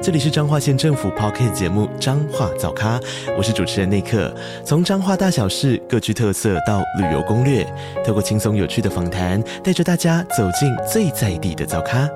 [0.00, 3.00] 这里是彰化县政府 Podcast 节目《彰化早咖》，
[3.36, 4.32] 我是主持人内克。
[4.64, 7.66] 从彰化大小事各具特色到旅游攻略，
[8.06, 12.08] 透过轻松有趣的访谈，带着大家走进最在地的早咖。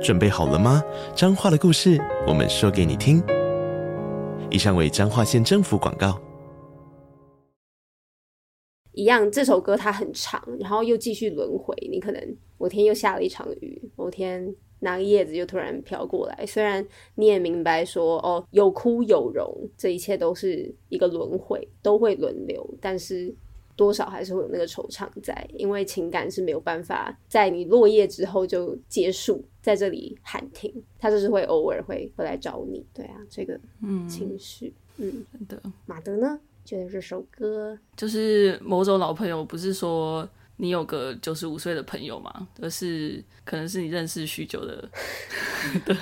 [0.00, 0.80] 准备好了吗？
[1.16, 3.20] 彰化的故事，我们说给你听。
[4.48, 6.16] 以上为彰化县政府广告。
[8.92, 11.74] 一样，这首歌它很长，然后又继续轮回。
[11.90, 14.54] 你可能某天又下了一场雨，某天。
[14.80, 23.34] 那个叶子就突然飘过来，虽然你也明白说哦，有枯有荣，这一切都是一个轮回，都会轮流，但是
[23.74, 33.58] 多少还是会有那个惆怅在，因为情感是没有办法在你落叶之后就结束，在这里喊停，他就是会偶尔会会来找你，对啊，这个
[34.08, 35.62] 情绪，嗯，真的。
[35.86, 40.28] 马德呢，觉得这首歌就是某种老朋友，不是说。
[40.60, 42.32] 你有个九十五岁的朋友吗？
[42.60, 44.88] 而是可能是你认识许久的
[45.86, 45.96] 的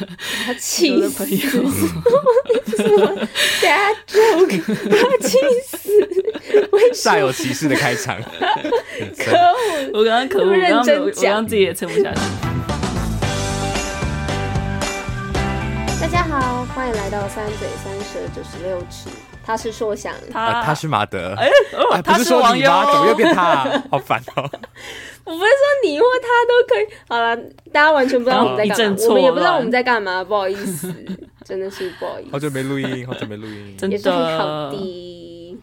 [0.58, 1.38] 气的朋友。
[1.38, 3.28] 什么
[3.60, 4.62] dad joke？
[4.90, 5.90] 他气死！
[6.94, 8.18] 煞有其事的开场。
[9.18, 9.90] 可恶！
[9.92, 12.20] 我刚刚可恶，我刚刚我刚刚自己也撑不下去。
[16.00, 19.10] 大家好，欢迎来到三嘴三舌九十六尺。
[19.46, 22.84] 他是硕想，他、啊、他是马德，哎、哦欸，不是说你吗？
[22.92, 23.82] 怎么又变他、啊？
[23.92, 24.42] 好烦哦！
[25.24, 26.86] 我不是说你或他都可以。
[27.08, 27.36] 好了，
[27.72, 30.92] 大家完全不知道我们在干嘛，我们也不知道我们在干嘛，不好意思，
[31.46, 32.32] 真的是不好意思。
[32.32, 35.58] 好久没录音，好久没录音，真的也是很好的。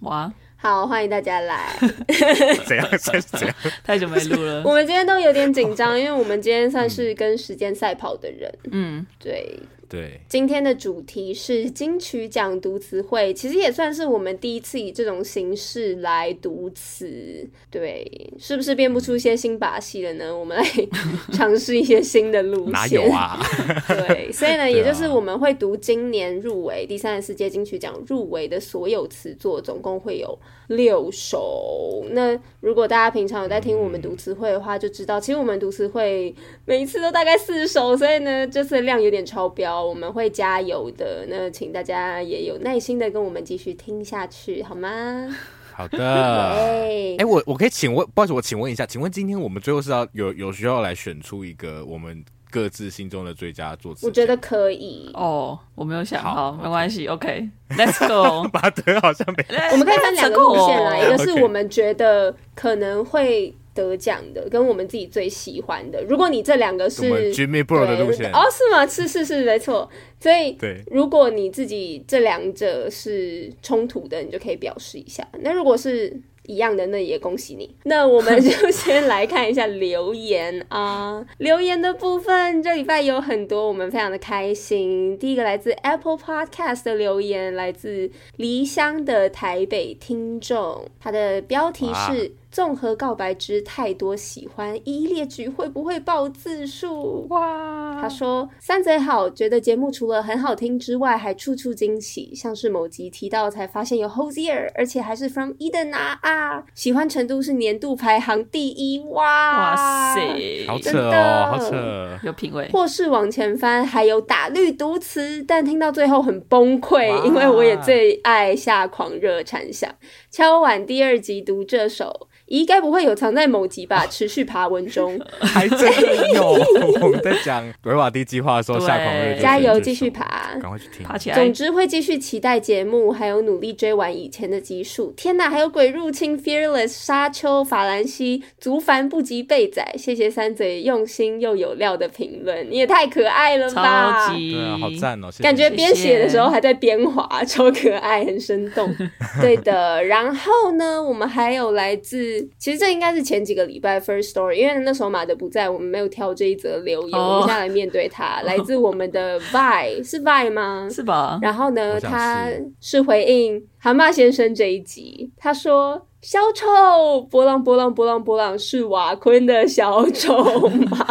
[0.00, 1.76] 哇，好，欢迎大家来。
[2.66, 2.88] 怎样？
[2.98, 3.54] 怎样？
[3.84, 4.62] 太久没录了。
[4.64, 8.50] 我们今天都有点紧张，因为我们今天算是跟时间赛跑的人。
[8.72, 9.60] 嗯，对。
[9.90, 18.08] 对，今天的主题是金曲奖读词会，其实也算是我们第一次以这种形式来读词，对，
[18.38, 20.38] 是不是变不出一些新把戏了呢？
[20.38, 20.64] 我们来
[21.34, 22.72] 尝试一些新的路线。
[22.72, 23.40] 哪有啊？
[24.06, 30.38] 对，所以呢，也就是我们会读今年入围第三十四届金曲奖入围的所有词作，总共会有
[30.70, 32.04] 六首。
[32.12, 39.84] 那如果大家平常有在听我们读词会的话，就知道其实我们读词会每一次都大概四首，所以呢，这次量有点超标。
[39.84, 45.28] 我们会加油的，那请大家也有耐心的跟我们继续听下去，好吗？
[45.72, 45.98] 好的。
[45.98, 54.06] 哎、欸，我我可以请问，不好意思，我请问一下，请问今天我们最后是要有有需要来选出一个我们各自心中的最佳作词？
[54.06, 58.08] 我觉得可以哦，我没有想好，没关系，OK，Let's、 okay.
[58.08, 58.50] go。
[58.52, 63.54] 马德好像没， 我们可以分两个路线来，一个是我们觉得可能会。
[63.72, 68.84] 得奖的跟我们自己最喜欢的，如果你这两个是 Jimmy Bro 的路线哦，是吗？
[68.84, 69.88] 是是是，没错。
[70.18, 75.26] 所以，对，如果你自己这两者是冲突的，你就可以表示一下。
[75.38, 77.72] 那如果是一样的，那也恭喜你。
[77.84, 85.16] 那我们就先来看一下留言啊， 留言的部分这礼拜有很多，我们非常的开心。
[85.18, 92.32] 第一个来自 Apple Podcast 的留言，来自离乡的台北听众，他的标题是。
[92.50, 97.28] 综合告白之太多喜欢，一一列举会不会爆字数？
[97.30, 98.00] 哇！
[98.02, 106.64] 他说三贼好，觉得节目除了很好听之外，还处处惊喜，像是某集提到才发现有 Hozier，而且还是 From Eden 啊！
[106.74, 109.22] 喜欢程度是年度排行第一，哇！
[109.22, 112.68] 哇塞，好扯哦，好扯，有品味。
[112.72, 119.88] 或是往前翻，还有打绿读词，但听到最后很崩溃，因为我也最爱下狂热禅想。
[120.32, 122.26] 敲碗第二集读这首。
[122.50, 124.04] 咦，该不会有藏在某集吧？
[124.08, 126.58] 持续爬文中， 还真的有。
[127.00, 130.24] 我们在讲维瓦蒂计划的时候，下狂热，加油，继续爬，
[130.60, 131.36] 赶快去听，爬起来。
[131.36, 135.12] 总之会继续期待节目，还有努力追完以前的集数。
[135.16, 139.94] 天哪，还有鬼入侵、Fearless、沙丘、法兰西、足凡不及被宰。
[139.96, 144.26] 谢谢三嘴用心又有料的评论，你也太可爱了吧！
[144.26, 145.28] 超级，对啊，好赞哦！
[145.40, 148.92] 感觉边写的时候还在边滑，超可爱，很生动。
[149.40, 152.39] 对的，然后呢，我们还有来自。
[152.58, 160.88] 其实这应该是前几个礼拜 first story，因为那时候马德不在，我们没有挑这一则留言，我们现在来面对他，来自我们的 Vi，是 Vi 吗？
[160.90, 161.38] 是吧？
[161.42, 162.48] 然后呢，他
[162.80, 166.06] 是回应蛤蟆先生这一集，他说。
[166.22, 171.06] 小丑波浪波浪波浪波浪是瓦昆的小丑吗？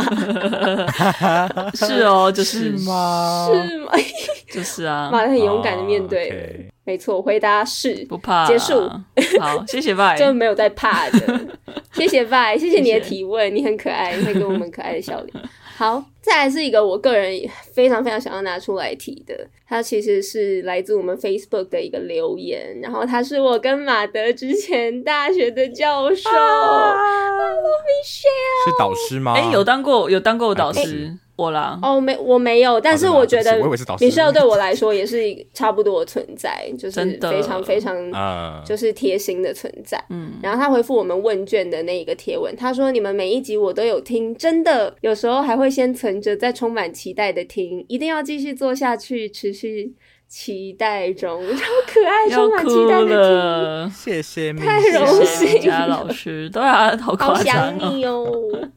[1.74, 3.50] 是哦，就是吗？
[3.52, 3.92] 是吗？
[4.54, 6.70] 就是啊，马德很勇敢的面对，oh, okay.
[6.90, 8.90] 没错，回答是，不怕，结束。
[9.40, 11.40] 好，谢谢拜， 就没有在怕的。
[11.94, 15.32] 谢谢 Vi，谢谢你的提问，你很可爱，你会给我们可爱的笑脸。
[15.78, 17.40] 好，再来是一个我个人
[17.76, 26.24] 非常非常想要拿出来提的，它其实是来自我们 Facebook 的一个留言，然后他是我跟马德之前大学的教授，是
[28.80, 29.36] 导师吗？
[29.38, 31.16] 哎、欸，有当过，有当过导师。
[31.40, 33.62] 我啦，哦，没，我没有，但是我觉得
[33.98, 37.96] Michelle 对我来说也是差不多的存在，就是非常非常，
[38.66, 40.04] 就是贴心的存在。
[40.10, 49.94] 嗯，然后他回复我们问卷的那一个贴文，他说：“你们每一集我都有听，真的，有时候还会先存着，再充满期待的听，一定要继续做下去，持续
[50.28, 51.42] 期待中。
[51.56, 58.26] ”超可爱，充满期待的听，谢谢，太荣幸，佳老师，对啊，好好想你哦。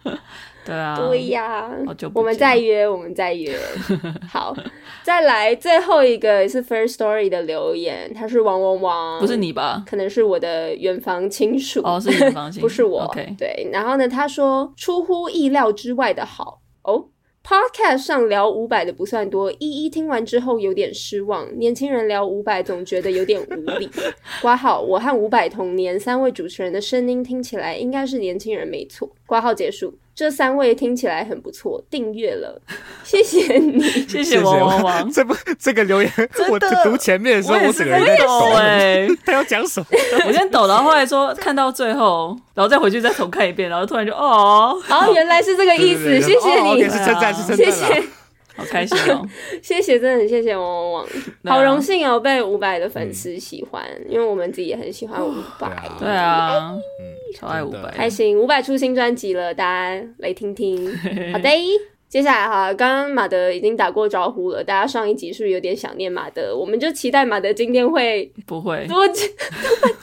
[0.65, 1.69] 对啊，对呀，
[2.15, 3.57] 我们再约，我们再约。
[4.31, 4.55] 好，
[5.03, 9.83] 再来最后一个是 First Story 的留言，他是王王王，不是你吧？
[9.87, 13.13] 可能是我的远房亲属哦，是远房亲属， 不是我。
[13.37, 17.07] 对，然后呢，他说出乎意料之外的好哦。
[17.45, 21.59] Podcast 上聊五百的不算多，一一听完之后有点失望。
[21.59, 23.91] 年轻人聊五百总觉得有点无理。
[24.41, 29.11] 挂号，我和五百同年，三位主持人的声音听起来应该是年轻人没错。
[29.27, 29.93] 挂号结束。
[30.15, 32.61] 这三位听起来很不错，订阅了，
[33.03, 35.11] 谢谢你， 谢谢王王王。
[35.11, 36.13] 这不，这个留言
[36.51, 39.87] 我读前面的时候，我整个人在抖哎， 他要讲什么？
[40.27, 48.03] 我先抖，然后后来说看到最后，然后再回去再重看一遍，然后突然就哦，哦，原来是这个意思，谢谢你，是称赞，是称赞，谢谢。
[48.55, 49.27] 好开心哦！
[49.63, 55.73] 谢谢，真的很谢谢王王王，好荣幸哦，被五百的粉丝喜欢，因为我们自己也很喜欢伍佰。
[55.99, 56.71] 对啊，
[57.33, 58.39] 超爱五百，开心！
[58.39, 60.87] 五百出新专辑了，大家来听听。
[61.33, 61.49] 好的。
[62.09, 66.55] 接下来哈，刚刚马德已经打过招呼了，大家上一集是不是有点想念马德？
[66.55, 69.17] 我们就期待马德今天会不会多多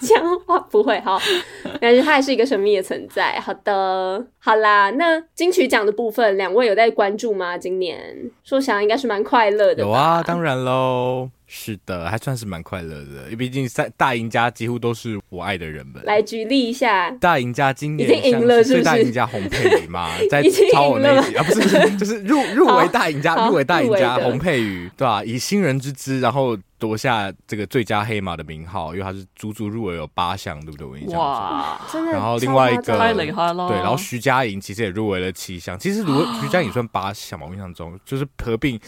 [0.02, 1.20] 讲话，不会好，
[1.80, 3.40] 但是他还是一个神秘的存在。
[3.40, 7.56] 好的，好啦，那金曲奖的部分，两位有在关注吗？
[7.56, 8.02] 今年
[8.44, 11.30] 说想应该是蛮快乐的，有啊，当然喽。
[11.52, 16.00] 是的，还算是蛮快乐的，因为毕竟三大赢家几乎都是我爱的人们。
[16.06, 18.84] 来举例一下，大赢家今年已经赢了，是不是？
[18.84, 25.24] 最大赢家洪佩瑜嘛， 在超我那一集啊，不是不是， 就是入入围大赢家，入围大赢家洪佩瑜，对吧、啊？
[25.24, 30.86] 以新人之姿，然后夺下这个最佳黑马的名号，因为他是足足入围有八项，对不对？
[30.86, 32.12] 我印象哇，真的。
[32.12, 38.80] 然后另外一个太厉害了，对，然后徐佳莹其实也入围了七项，其实如果 徐佳莹算八项嘛，我印象中就是合并。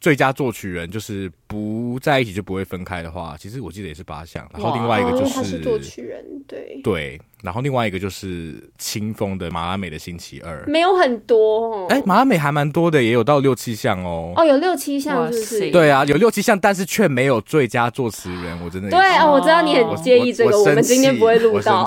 [0.00, 4.44] 最佳作曲人就是不在一起就不会分开的话，其实我记得也是八项。
[4.52, 7.20] 然后另外一个就是、哦、他是作曲人，对对。
[7.44, 11.86] 然后另外一个就是清风的马拉美的星期二，没有很多哦。
[11.90, 14.32] 哎，马拉美还蛮多的，也有到六七项哦。
[14.34, 15.70] 哦，有六七项是不是？
[15.70, 18.58] 对啊，有六七项，但是却没有最佳作词人。
[18.64, 21.84] 我真的对哦，我知道你很介意这个，我，我，我们今天不会录到。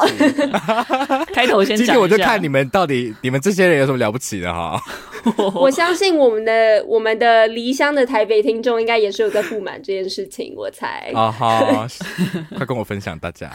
[1.34, 4.80] 开头先讲，今天我就看你们到底你们这些人有什么了不起的哈。
[5.56, 11.12] 我相信我们的我们的离乡的台北听众应该也是有在不满这件事情，我才。
[11.16, 11.88] 啊好，
[12.56, 13.52] 快跟我分享大家。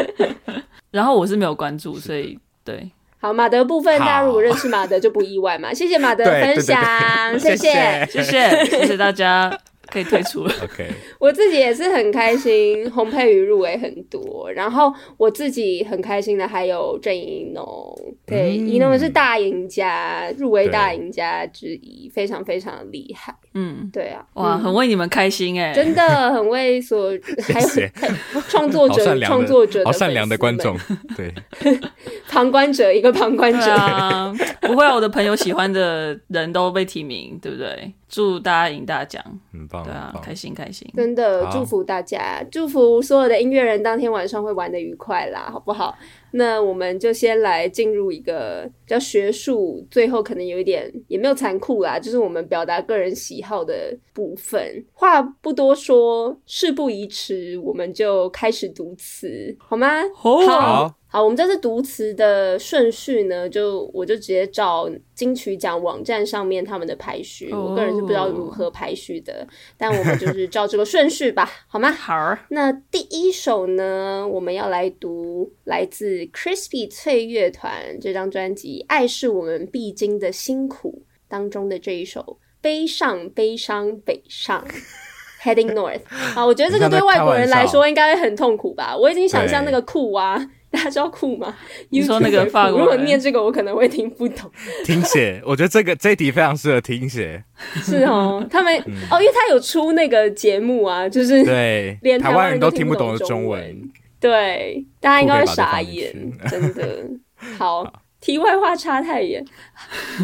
[0.92, 2.90] 然后我是没有关注，所以对。
[3.18, 5.72] 好，马德部分，大家如果认识马德就不意外嘛。
[5.72, 9.58] 谢谢马德 分享，谢谢，谢谢，谢谢大家。
[9.86, 10.52] 可以退出了。
[10.64, 10.90] OK，
[11.20, 17.94] 我自己也是很开心，洪佩瑜入围很多，然后我自己很开心的还有郑怡农，
[18.26, 23.36] 对，宜农是大赢家，入围大赢家之一，非常非常厉害。
[23.54, 27.10] 嗯，对啊，哇，很为你们开心哎，真的很为所
[27.52, 30.76] 还有 创作者创作者好善良的观众，
[31.16, 31.32] 对，
[32.28, 37.94] 旁观者一个旁观者，不会，我的朋友喜欢的人都被提名，对不对？
[38.08, 45.96] 祝大家赢大奖，很棒，对啊，开心开心，真的祝福大家，祝福所有的音乐人当天晚上会玩的愉快啦，好不好？
[46.36, 54.84] 那我们就先来进入一个比较学术，最后可能有一点也没有残酷啦，就是我们表达个人喜好的部分。
[54.92, 60.02] 话不多说，事不宜迟，我们就开始读词，好吗？
[60.12, 60.38] 好。
[60.38, 67.66] 好好，我们这次读词的顺序呢，就我就直接照金曲奖网站上面他们的排序，oh.
[67.70, 69.46] 我个人是不知道如何排序的，
[69.78, 71.88] 但我们就是照这个顺序吧，好吗？
[71.94, 72.36] 好。
[72.48, 82.20] 那第一首呢，我们要来读来自 Crispy 脆乐团这张专辑《爱是我们必经的辛苦》当中的这一首
[82.60, 84.66] 《悲上悲伤北上
[85.44, 86.00] 》，Heading North。
[86.34, 88.96] 啊，我觉得这个对外国人来说应该会很痛苦吧？
[88.96, 90.50] 我已经想象那个酷啊。
[90.74, 91.54] 大家知道酷吗？
[91.90, 94.50] 你说那个法国，如果念这个，我可能会听不懂。
[94.84, 97.42] 听写， 我觉得这个这一题非常适合听写。
[97.74, 103.90] 是哦，他们、嗯、哦，因为他有出那个节目啊，就是对， 连台湾人都听不懂的中文。
[104.18, 106.12] 对，大家应该会傻眼，
[106.48, 107.06] 真的。
[107.58, 109.44] 好，好题外话差太远。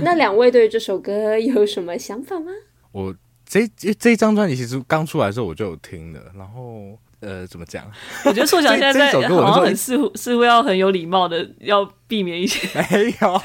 [0.02, 2.50] 那两位对这首歌有什么想法吗？
[2.92, 3.14] 我
[3.46, 7.84] 这这一张专辑其实刚出来的时候我就有听的，然后呃，怎么讲？
[8.24, 9.22] 我觉得硕翔现在在好
[9.54, 13.40] 像很似乎似乎要很有礼貌的要避免一些 没有，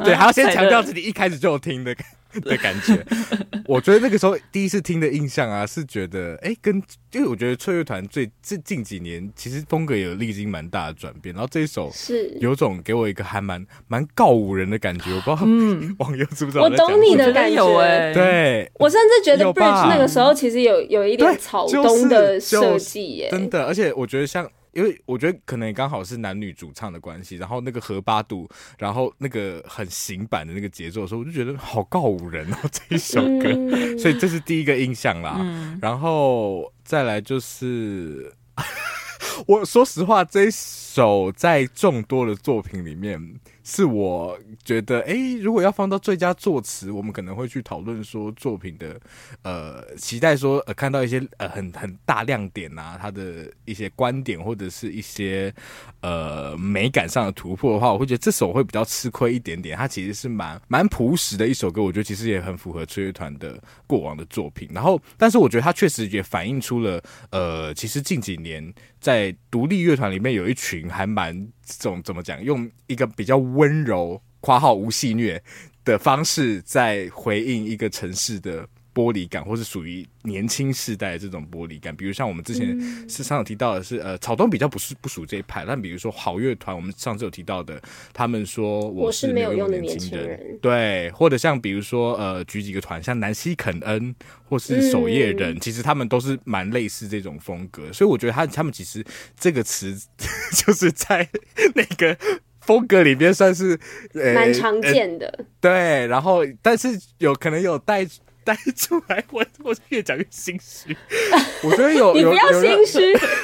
[0.04, 1.94] 对，还要先强调自己一开始就有听的。
[2.42, 3.04] 的感觉，
[3.66, 6.76] 我觉得那个时候第一次听的印象啊，是觉得哎、欸，跟
[7.12, 12.28] 因为我觉得翠乐团最这近几年其实风格也有历经蛮大的转变，然后这一首是。
[12.40, 15.94] 有种给我一个还蛮蛮告五人的感觉，我不知道嗯。
[15.98, 18.70] 网友知不知道我，我懂你的感觉，哎，对。
[18.74, 24.48] 我甚至觉得 Bridge 那个时候其实有有一点草东的设计耶，真的，而且我觉得像。
[24.72, 28.48] 因为我觉得可能也刚好是男女主唱的关系，然后那个和八度，
[28.78, 35.36] 然后那个很行版的那个节奏的时候，我就觉得好告五人哦，这一首歌，嗯、 所以这是第一个印象啦。
[35.40, 38.32] 嗯、然后再来就是，
[39.46, 43.40] 我说实话，这一首在众多的作品里面。
[43.62, 48.98] 是我觉得，哎、如果要放到最佳作词，我们可能会去讨论说作品的，
[49.42, 55.52] 呃，期待说，呃，看到一些呃很很大亮点啊，他的一些观点或者是一些
[56.00, 59.76] 呃美感上的突破的话，我会觉得这首会比较吃亏一点点。
[59.76, 64.68] 它其实是蛮蛮朴实的一首歌，我觉得其实也很符合吹乐团的过往的作品。
[64.72, 71.46] 然后，但是我觉得它确实也反映出了，呃，其实近几年在独立乐团里面有一群还蛮
[71.78, 73.40] 这种怎么讲，用一个比较。
[73.40, 75.40] 温柔（夸号无戏谑）
[75.84, 81.94] 的方式，在回应一个城市的玻璃感，或是属于年轻世代的这种玻璃感。
[81.94, 82.78] 比如像我们之前
[83.08, 85.64] 是上有提到的是，呃，草东比较不是不属这一派。
[85.66, 87.80] 但比如说好乐团，我们上次有提到的，
[88.12, 94.14] 他们说我是没有用的年轻人，人，对，或者像比如说呃，举几个团，像南希肯恩
[94.48, 97.92] 或是守夜人，嗯、其实他们都是蛮类似这种风格。
[97.92, 99.04] 所以我觉得他他们其实
[99.38, 99.96] 这个词
[100.54, 101.28] 就是在
[101.74, 102.16] 那个。
[102.60, 103.76] 风格里边算是
[104.12, 106.06] 蛮、欸、常见的、欸，对。
[106.06, 108.06] 然后，但是有可能有带
[108.44, 110.96] 带出来，我我越讲越心虚。
[111.62, 112.98] 我觉得有，你不要心虚，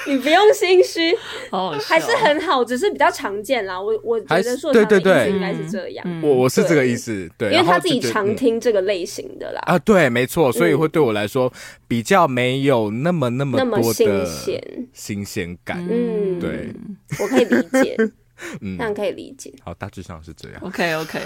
[0.06, 1.14] 你不用心虚，
[1.50, 3.80] 哦，还是很好，只是比较常见啦。
[3.80, 6.22] 我我觉得说，对对对，应该是这样。
[6.22, 9.60] 我我是这个意思，对，因为他自己常听这个类型的啦。
[9.66, 11.52] 啊，对，没错，所以会对我来说
[11.86, 14.26] 比较没有那么那么多的
[14.92, 15.86] 新鲜感。
[15.90, 16.72] 嗯，对，
[17.20, 17.96] 我可以理解。
[18.60, 19.50] 嗯，这样可以理解。
[19.64, 20.60] 好，大致上是这样。
[20.60, 21.18] OK OK，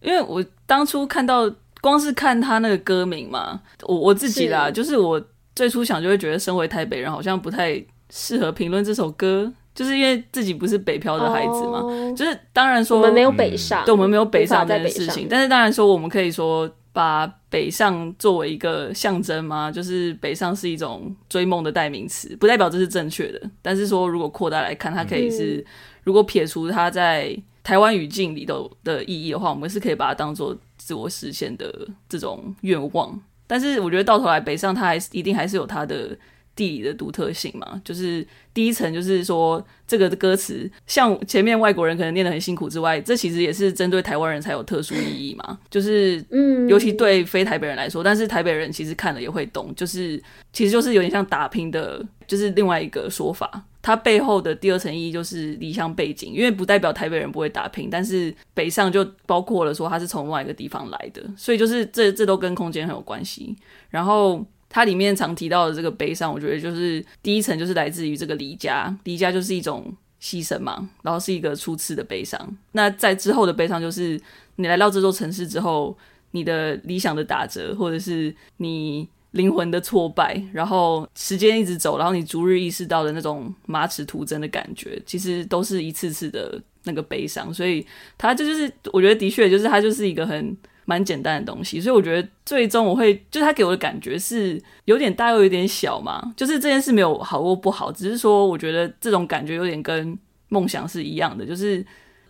[0.00, 1.52] 因为我当初看到，
[1.84, 5.22] 光是看他那个歌名嘛，我我自己啦，是就是我
[5.54, 11.80] 最初想就会觉得，身为台北人，好像不太适合评论这首歌，就是因为自己不是北漂的孩子嘛。
[11.80, 15.26] 哦、就是当然说，我们没有北上，对，我们没有北上这件事情。
[15.28, 23.40] 但是当然说，我们可以说把北上作为一个象征嘛，就是北上是一种追梦的代名词，不代表这是正确的。
[23.60, 25.56] 但是说，如果扩大来看，它可以是。
[25.58, 25.64] 嗯
[26.04, 33.18] 如果撇除它在台湾语境里头的意义的话，我们是可以把它当做自我实现的这种愿望。
[33.46, 36.16] 但是我觉得到头来北上，它还是一定还是有它的
[36.54, 37.80] 地理的独特性嘛。
[37.84, 45.58] 就是第一层就是说，这个歌词像前面外国人可能念得很辛苦之外，这其实也是针对台湾人才有特殊意义嘛。
[45.70, 50.22] 就是嗯，尤其对非台北人来说，但是台北人其实看了也会懂，就是
[50.52, 53.64] 其实就是有点像打拼的，就是另外一个说法。
[53.86, 63.54] 它背后的第二层意义就是离乡背景，因为不代表台北人不会打拼，但是北上就包括了说他是从另外一个地方来的，所以就是这这都跟空间很有关系。
[63.90, 72.56] 然后它里面常提到的这个悲伤，我觉得就是第一层就是来自于这个离家，离家就是一种牺牲嘛，然后是一个初次的悲伤。
[72.72, 74.18] 那在之后的悲伤就是
[74.56, 75.94] 你来到这座城市之后，
[76.30, 79.06] 你的理想的打折，或者是你。
[79.34, 87.52] 灵魂的挫败，然后时间一直走，然后你逐日意识到的那种马齿徒增的感觉，其实都是一次次的那个悲伤。
[87.52, 87.84] 所以
[88.16, 91.80] 它这就是，我觉得的确就是它就是一个很蛮简单的东西。
[91.80, 96.32] 所以我觉得最终我会，就是它给我的感觉是有点大又有点小嘛。
[96.36, 100.16] 就是这件事没有好或不好，只是说我觉得这种感觉有点跟
[100.48, 101.84] 梦想是一样的，就是。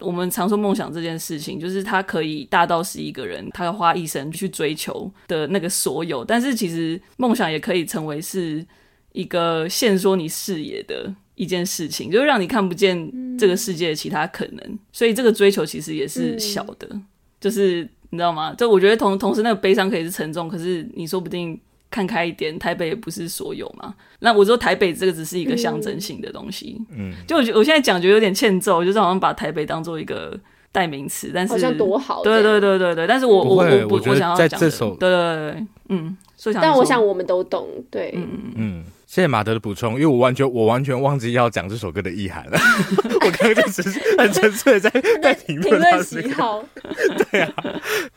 [0.05, 8.65] 我们常说梦想这件事情，就是它可以大到是一个人他要花一生去追求的那个所有，但是其实梦想也可以成为是
[9.13, 14.61] 一个限缩你视野的一件事情，就是让你看不见这个世界的其他可能。
[14.67, 17.05] 嗯、所以这个追求其实也是小的，嗯、
[17.41, 18.55] 就是你知道吗？
[18.55, 21.59] 就我觉得同同时那个悲伤可以是沉重，可是你说不定。
[21.95, 23.95] 看开一点，台北也不是所有嘛。
[24.19, 26.77] 那我说台北这个只是一个象征性的东西。
[26.91, 30.37] 嗯，就我觉得我现在讲觉得有点欠揍，就是好像把台北当做一个
[30.73, 32.25] 代名词，但是好像多好。
[32.25, 38.85] 对对对对对，但是我我我我我想要讲的，对对对，嗯，所以但我想我们都懂，对，嗯嗯。
[39.15, 42.59] 谢谢马德的补充，因为我完全我完全忘记要讲这首歌的意涵了。
[43.25, 44.91] 我刚刚就只是很纯粹的在
[45.23, 46.61] 在评论喜好。
[47.31, 47.55] 对啊，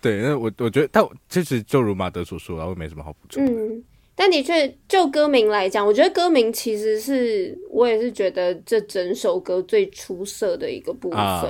[0.01, 3.45] 对，那我我觉得，但其实就如马德所说，我没什么好补充。
[3.45, 3.83] 嗯，
[4.15, 11.19] 但的确，就歌名来讲，我觉得歌名其实是我也是觉得这整首歌最出色的一个部分。
[11.19, 11.47] 啊、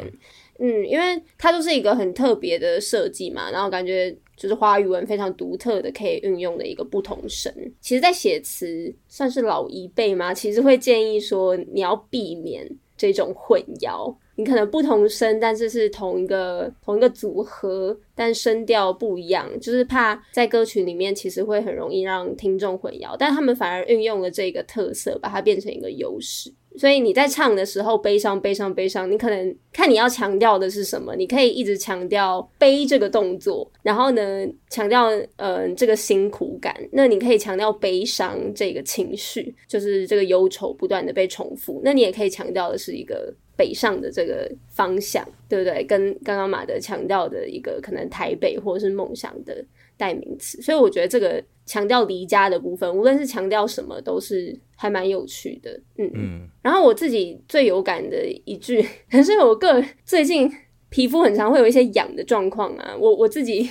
[0.60, 4.14] 嗯，因为它就是一个很特别的设计嘛，然后感觉。
[4.38, 7.52] 就是华语文非常独特的可以运用的一个不同声。
[7.82, 12.66] 其实，在写词算是老一辈吗，其实会建议说你要避免
[12.96, 14.16] 这种混淆。
[14.40, 23.16] 你可能不同声，但是是同一个同一个组合，但声调不一样，就是怕在歌曲里面其实会很容易让听众混淆。
[23.18, 26.54] 但他们反而运用了这个特色，把它变成一个优势。
[26.78, 36.76] 所以你在唱的时候，悲伤、悲伤、悲伤，你可能看你要强调的是什么，你可以一直强调悲这个动作，然后呢，强调嗯、这个辛苦感。
[36.92, 41.82] 那你可以强调悲伤这个情绪，就是这个忧愁不断的被重复。
[41.84, 45.84] 那你也可以强调的是一个北上的这个方向，对不对？
[45.86, 49.66] 跟刚刚马德强调的一个可能台北或是梦想的
[49.98, 50.62] 代名词。
[50.62, 54.58] 所以我觉得这个强调离家的部分，无论是强调什么，都是。
[54.80, 56.48] 还蛮有趣的，嗯嗯。
[56.62, 60.48] 然后我自己最有感的一句， 可是我个人最近
[60.90, 62.96] 皮肤很常会有一些痒的状况啊。
[62.96, 63.68] 我我自己，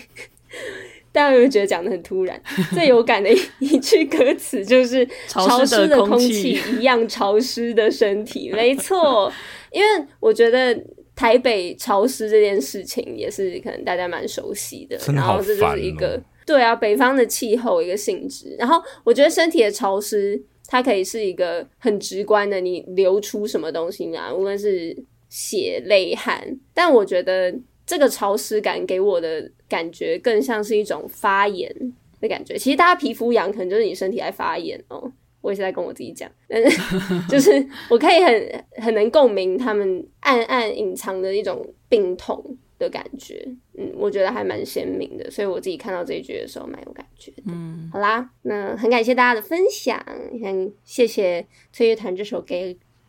[1.13, 2.43] 大家有没有觉得讲的很突然？
[2.75, 9.33] 最有感的一一句歌词就是“潮湿的空气一样潮湿的身体”，没错。
[9.71, 10.75] 因为我觉得
[11.17, 18.55] 台北潮湿这件事情也是可能大家蛮熟悉的，的哦、然后这就是一个对啊，北方的气候一个性质。
[18.57, 20.41] 然后我觉得身体的潮湿。
[20.69, 24.93] 它可以是一个很直观的，你流出什么东西啊，无论是
[25.29, 26.45] 血、泪、汗。
[26.75, 27.55] 但我觉得
[27.87, 31.73] 这个潮湿感给我的感觉更像是一种发炎
[32.21, 32.59] 的感觉。
[32.59, 35.13] 其实大家皮肤痒，可能就是你身体在发炎哦。
[35.47, 36.81] 我也是在跟我自己讲，但是
[37.31, 42.59] 就是我可以很很能共鸣他们暗暗隐藏的一种病痛。
[42.79, 43.43] 的感觉，
[43.79, 47.45] 嗯，我觉得还蛮鲜明的，所以我自己看到这一句的时候蛮有感觉的。
[47.47, 49.99] 嗯，好啦，那很感谢大家的分享，
[50.45, 52.55] 很谢谢崔乐团这首歌，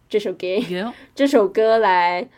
[0.07, 0.47] 这首歌
[1.13, 2.29] 这首歌来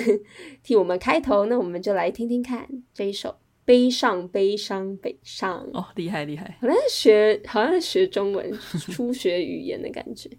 [0.64, 3.28] 替我们开头，那我们就来听听看这一首
[3.68, 5.62] 《悲上悲伤北上》。
[5.78, 8.50] 哦，厉害厉害，好像学，好像在学中文，
[8.90, 10.30] 初学语言的感觉。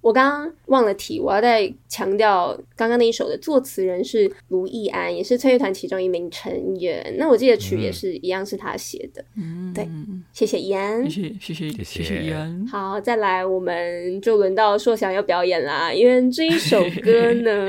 [0.00, 7.16] 我刚刚忘了提，我要再强调，刚刚那一首的作词人是卢易安，也是翠乐团其中一名成员。
[7.18, 9.22] 那我记得曲也是一样，是他写的。
[9.36, 9.88] 嗯，对，
[10.32, 12.64] 谢谢易安，谢谢谢谢谢谢易安。
[12.68, 17.68] 好，再来，我们就轮到硕翔要表演啦，因为这一首歌呢，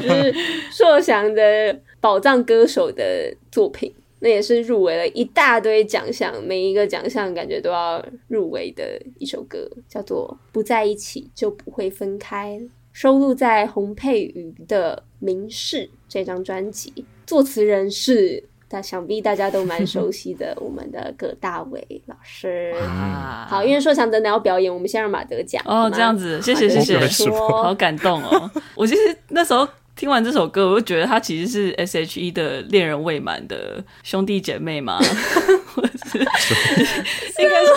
[0.00, 0.34] 就 是
[0.70, 3.92] 硕翔的宝藏歌手的作品。
[4.20, 8.84] 那也是入围了一大堆奖项，每一个奖项感觉都要入围的
[9.18, 12.58] 一首歌，叫做《不在一起就不会分开》，
[12.92, 17.04] 收录在洪佩瑜的《明示》这张专辑。
[17.26, 22.72] 作词人是，但想必大家都蛮熟悉的，我们的葛大为老师。
[22.80, 25.62] 啊、好，因为说想等等要表演，我们先让马德讲。
[25.66, 28.50] 哦，这样子，谢谢谢谢，好感动哦。
[28.76, 29.68] 我其实那时候。
[29.96, 34.98] 听完这首歌，我就觉得他其实是 S.H.E 的恋人未满的兄弟姐妹嘛，
[35.74, 37.74] 或者是应该说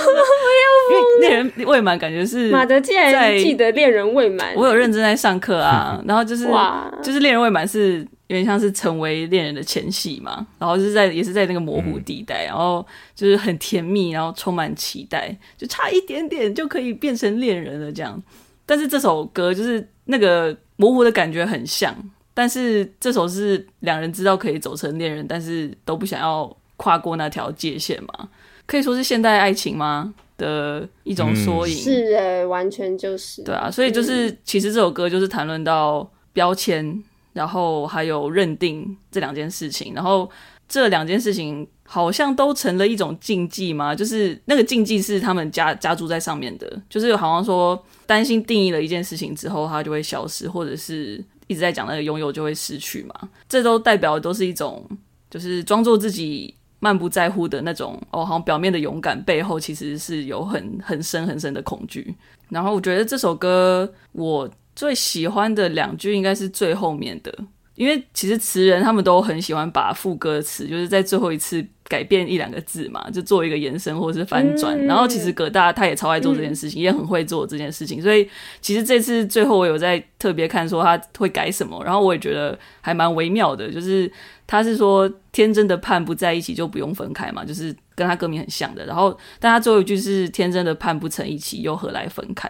[0.91, 6.93] 因为恋人未满感觉是马德竟然记得恋人未满，我有认真在上课啊， 然后就是哇。
[7.01, 18.21] 就是恋人未满是有点像是成为恋人的前戏嘛，然后就是在也是在那个模糊地带，然后就是很甜蜜，然后充满期待，就差一点点就可以变成恋人了这样，
[18.65, 20.53] 但是这首歌就是那个。
[20.79, 21.93] 模糊的感觉很像，
[22.33, 28.29] 但是这首是两人知道可以走成恋人，但是都不想要跨过那条界限嘛？
[28.65, 31.75] 可以说是现代爱情吗的一种缩影？
[31.75, 33.43] 嗯、是诶，完全就是。
[33.43, 40.29] 对啊，所以就是、嗯、其实这首歌就是谈论到标签，然后还有认定这两件事情，然后
[40.69, 43.95] 这两件事情好像都成了一种禁忌嘛？
[43.95, 47.83] 就是那个禁忌是他们加加注在上面的，就是好像说。
[48.09, 53.13] 担心定义了一件事情之后，它就会消失，或者是一直在讲那个拥有就会失去嘛？
[53.47, 54.83] 这都代表的都是一种，
[55.29, 62.15] 就是装作自己漫不在乎的那种哦，好像表面的勇敢背后其实是有很很深很深的恐惧。
[62.49, 67.31] 然后我觉得这首歌我最喜欢的两句应该是最后面的。
[67.75, 74.77] 因为其实词人他们都很喜欢把副歌词，就是在最后一次改变一两个字嘛，就做一个延伸或者是翻转。
[74.79, 78.01] 嗯、然后其实葛大他也超爱做这件事情，嗯、也很会做这件事情。
[78.01, 78.29] 所以
[78.61, 84.09] 其实这次最后我有在特别看说他会改什么，然后我也觉得还蛮微妙的，就是
[84.47, 87.75] 他是说天真的盼不在一起就不用分开嘛，就是。
[87.99, 88.85] 跟他歌名很像的。
[88.85, 89.09] 然后，
[89.41, 92.49] 但他最后一句是“天真的盼不成一起，又何来分开”。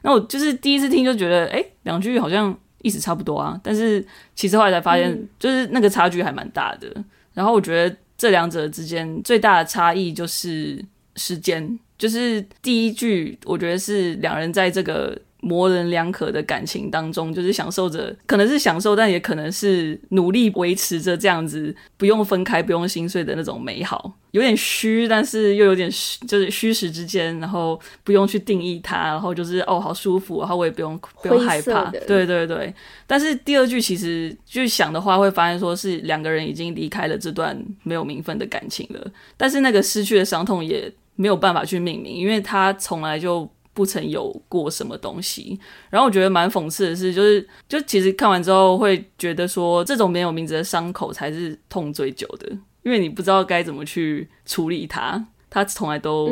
[0.00, 3.60] 那我就是第一次听就觉得，哎，两句好像意思差不多啊。
[3.62, 4.02] 但是
[4.34, 6.90] 其实后来才发现，就是那个差距还蛮大的。
[6.94, 10.84] 嗯、然后我觉得这两者之间最大的差异就是
[11.16, 15.20] 时间，就是第一句，我觉得是两人在这个。
[15.46, 32.74] 模棱两可的感情当中，就是享受着，可能是享受，但也可能是努力维持着这样子不用分开、不用心碎的那种美好，有点虚，但是又有点虚，就是虚实之间，然后不用去定义它，然后就是哦，好舒服，然后我也不用不用害怕，对对对。
[33.06, 43.48] 但是第二句其实就想的话，会发现说是两个人已经离开了这段没有名分的感情了，但是那个失去的伤痛也没有办法去命名，因为他从来就。
[43.76, 45.60] 不曾有过什么东西，
[45.90, 52.48] 然后我觉得蛮讽刺的是，就是就其实看完之后会觉得说，这种没有名字的伤口才是痛最久的，
[52.82, 56.28] 因为你不知道该怎么去处理它，它从来都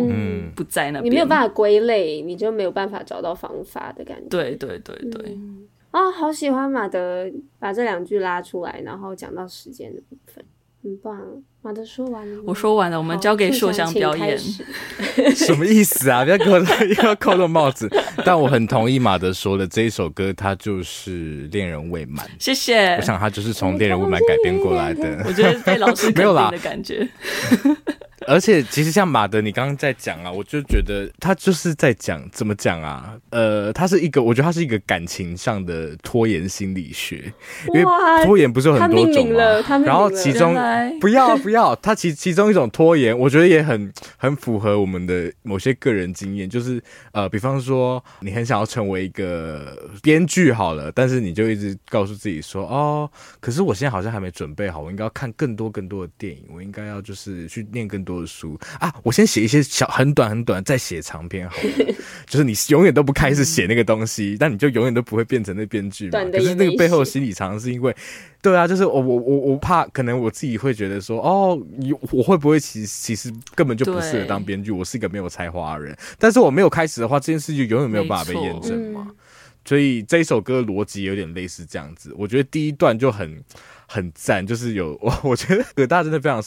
[0.57, 4.29] 不在那边，嗯，你没有办法归类，你就没有办法找到方法的感觉。
[4.31, 10.43] 对对对对，嗯，啊，好喜欢马德把这两句拉出来，然后讲到时间的部分，
[10.85, 11.19] 很棒。
[11.63, 14.39] 马德说完了，我说完了，我们交给硕翔表演。
[15.35, 16.23] 什么意思啊？
[16.23, 17.91] 不要给我又要扣这帽子。
[18.23, 22.27] 但我很同意马德说的，这一首歌它就是《恋人未满》。
[22.39, 22.97] 谢谢。
[22.97, 25.23] 我想它就是从《恋人未满》改编过来的。
[25.27, 27.09] 我觉得被老师没有啦的感觉。
[28.27, 33.17] 而且其实像马德，你刚刚在讲啊，我就觉得他就是在讲怎么讲啊？
[33.31, 37.33] 呃，他是一个，我觉得他是一个感情上的拖延心理学，
[37.69, 37.85] 因为
[38.25, 39.79] 拖延不是有很多种吗？
[39.85, 40.55] 然后其中
[41.01, 46.83] 不要不要，他其其中一种拖延，我觉得也很很符合我们的某些个人经验，就是
[47.13, 53.11] 呃，比方说你很想要成为一个编剧好了，但是你就一直告诉自己说，哦，
[53.41, 58.14] 可是我现在好像还没准备好，我应该要看更多更多的电影，我应该要就是去念更多。
[58.27, 61.95] 书啊，我先写一些小很短很短，再写长篇好了。
[62.27, 66.23] 就是你永远都不开始写那个东西，但你就永远都不会变成那编剧嘛。
[66.33, 67.95] 可是那个背后的心理常是因为，
[68.43, 71.59] 对啊，就是我我我我怕，可能我自己会觉得说，哦，
[72.11, 74.71] 我会不会其实其实根本就不适合当编剧？
[74.71, 79.11] 我是一个没有才华的人，但是我没有开始的话，这件事就永远没有办法被验证嘛。
[79.67, 82.15] 所以这一首歌的逻辑有点类似这样子。
[82.19, 83.43] 我觉得第一段就很。
[83.87, 86.43] 很赞，就是有我， 我觉得葛大真的非常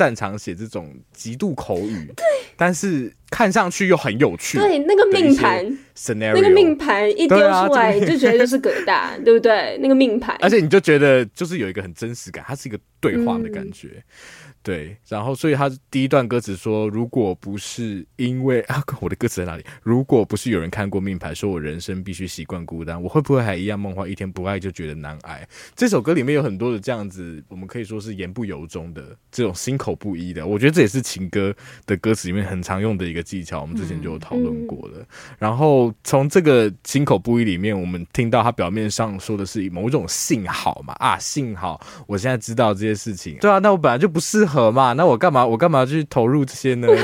[0.00, 2.24] 擅长写这种极度口语，对，
[2.56, 4.56] 但是看上去又很有趣。
[4.56, 5.78] 对，那个命盘，
[6.16, 9.78] 那个命盘一丢出来，就觉得就是葛大， 对不对？
[9.82, 13.88] 那个命盘，而且你就觉得就是有一个很真实感，它是一个对话的感觉。
[13.92, 19.64] 嗯对，然后所以他第一段歌词说：“如果不是因为啊，我的歌词在哪里？
[19.82, 24.06] 如果不是有人看过命牌，说我人生必须习惯孤单，我会不会还一样梦话？
[24.06, 30.46] 一天不爱就觉得难挨。”这首歌里面有很多的这样子，我们可以说是言不由衷的这种心口不一的。
[30.46, 31.54] 我觉得这也是情歌
[31.86, 33.62] 的歌词里面很常用的一个技巧。
[33.62, 34.98] 我们之前就有讨论过了。
[34.98, 35.06] 嗯嗯、
[35.38, 43.38] 然后从这个心口不一里面，我们听到他表面上说的是某种幸好嘛啊，幸好我现在知道这些事情。
[43.40, 44.70] 对啊，那我本来就不适合。
[44.70, 44.92] 嘛？
[44.94, 45.44] 那我干嘛？
[45.44, 46.86] 我干嘛去投入这些呢？
[46.86, 47.02] 的感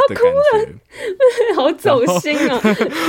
[0.53, 2.61] 觉， 好走心啊！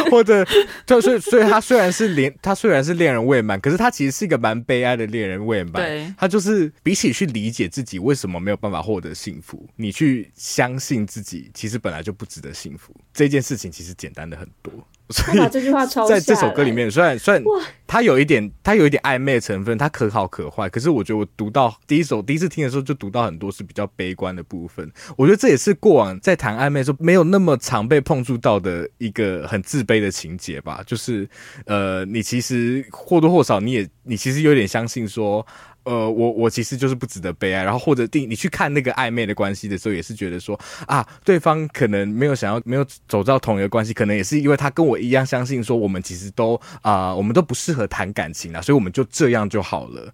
[0.09, 0.45] 或者，
[0.85, 5.73] 就所以，所以他虽然是恋，他虽然是恋人未满，可是他其实是一个蛮悲哀的恋人未满。
[5.73, 14.71] 对，他就是比起去理解自己为什么没有办法获得幸福，你去相信自己其实本来就不值得幸福，这件事情其实简单的很多。
[15.13, 17.41] 所以，这句话在这首歌里面，虽然虽然
[17.87, 20.67] 它有一点，它有一点暧昧的成分，它可好可坏。
[20.67, 24.91] 可是我觉得我读到第一首，第一次听的时候，就读到很多是比较悲观的部分。
[25.15, 30.83] 我觉得这也是过往在谈暧昧的时候没有那么常被碰触到的一个很自卑的情节吧。
[30.85, 31.27] 就是
[31.65, 35.45] 呃，你其实或多或少，你也你其实有点相信说。
[35.87, 50.13] 呃，我我其实就是不值得被爱，然后或者定你去看那个暧昧的关系的时候，也是觉得说啊，对方可能没有想要没有走到同一个关系，可能也是因为他跟我一样相信说我们其实都啊、我们都不适合谈感情啊，所以我们就这样就好了。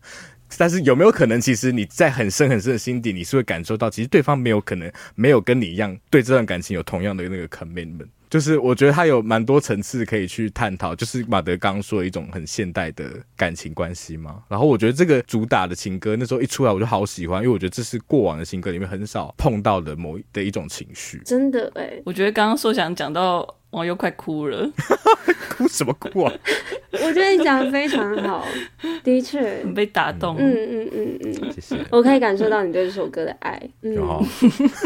[0.55, 8.05] 但是有没有可能，其实你在很深很深的心底，你是会感受到，其实对方没有可能没有跟你一样对这段感情有同样的那个 commitment。
[8.33, 13.05] 就是我觉得它有蛮多层次可以去探讨，就是马德刚刚说的一种很现代的
[13.37, 14.41] 感情关系嘛。
[14.49, 21.21] 然后我觉得这个主打的情歌那时候一出来，我就好喜欢，因为我觉得这是过往的情歌里面很少碰到的某的一种情绪。
[21.23, 23.47] 真的哎、欸，我觉得刚刚说想讲到。
[23.73, 24.71] 我又快哭了，
[25.57, 26.31] 哭什么哭啊？
[27.03, 28.45] 我觉得你讲的非常好，
[29.03, 29.41] 的确
[29.75, 30.35] 被打动。
[30.37, 31.75] 嗯嗯嗯嗯，谢谢。
[31.89, 33.59] 我可以感受到你对这首歌的爱。
[33.81, 33.97] 嗯，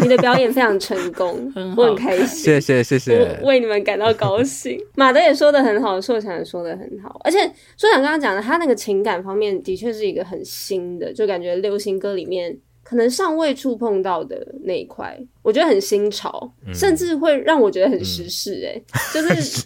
[0.02, 2.28] 你的表演非常成功，我很开心。
[2.28, 4.80] 谢谢谢谢，我为你们感到高兴。
[4.96, 7.40] 马德也说的很好，硕强也说的很好，而且
[7.78, 12.58] 硕强刚刚讲的，他那个情感方面的确是一个很新的，就感觉流行歌里面。
[12.88, 18.82] 可能尚未触碰到的那一块，我觉得很新潮，嗯、甚至会让我觉得很时事哎、
[19.14, 19.22] 就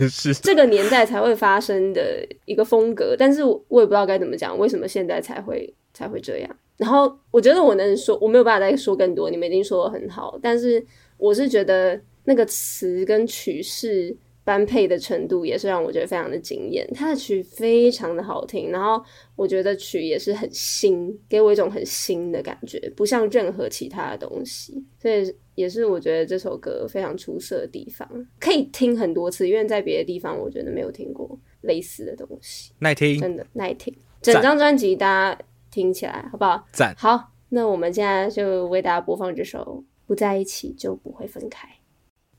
[0.10, 6.50] 是这个年代才会发生的一个风格，但是我我也不知道该怎么讲，为什么现在才会才会这样。
[6.78, 10.84] 然后我觉得我能说，我没有办法再说更多，你们已经说的很好，但是
[11.18, 14.18] 我是觉得那个词跟曲式。
[14.44, 19.04] 般配的程度也是让我觉得非常的惊艳，他的曲非常的好听，然后
[19.36, 36.66] 我觉得曲也是很新，给我一种很新的感觉，不像任何其他的东西，所以也是我觉得这首歌非常出色的地方，可以听很多次，因为在别的地方我觉得没有听过类似的东西，耐听，真的耐听，整张专辑大家听起来好不好？
[36.72, 39.60] 赞，好，那我们现在就为大家播放这首
[40.08, 41.68] 《不在一起就不会分开》。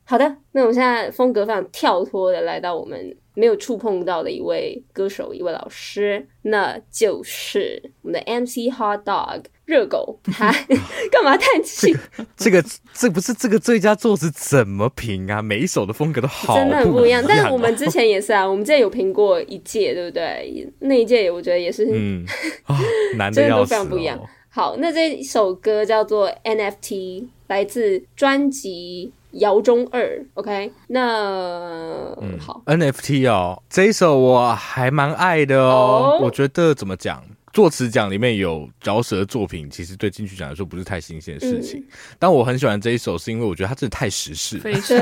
[0.05, 10.19] 好的，那我们现在风格非常跳脱的来到我们没有触碰到的一位歌手，一位老师，那就是我们的 MC Hot Dog 热狗。
[10.25, 10.53] 他
[11.11, 11.97] 干嘛叹气？
[12.37, 12.62] 这个
[12.93, 15.41] 这不是这个最佳作词怎么评啊？
[15.41, 17.25] 每一首的风格都好，真的很不一样。
[17.27, 20.69] 但是我们之前也是啊，我们之前有评过一届，对不对？
[20.81, 22.27] 那一届我觉得也是， 嗯，
[22.67, 22.77] 哦、
[23.17, 24.21] 难的要死、哦、真的都非常不一样。
[24.51, 29.12] 好，那这首歌叫做 NFT，来自专辑。
[29.33, 37.23] 姚中二，OK，那、嗯、好，NFT 哦，这一首我还蛮爱的哦，哦我觉得怎么讲？
[37.53, 41.81] 作词奖里面有饶舌作品，其实对金曲奖来说不是太新鲜的事情。
[41.81, 41.87] 嗯、
[42.19, 44.97] 但我很喜欢这一首，是因为我觉得它真的太时事非常，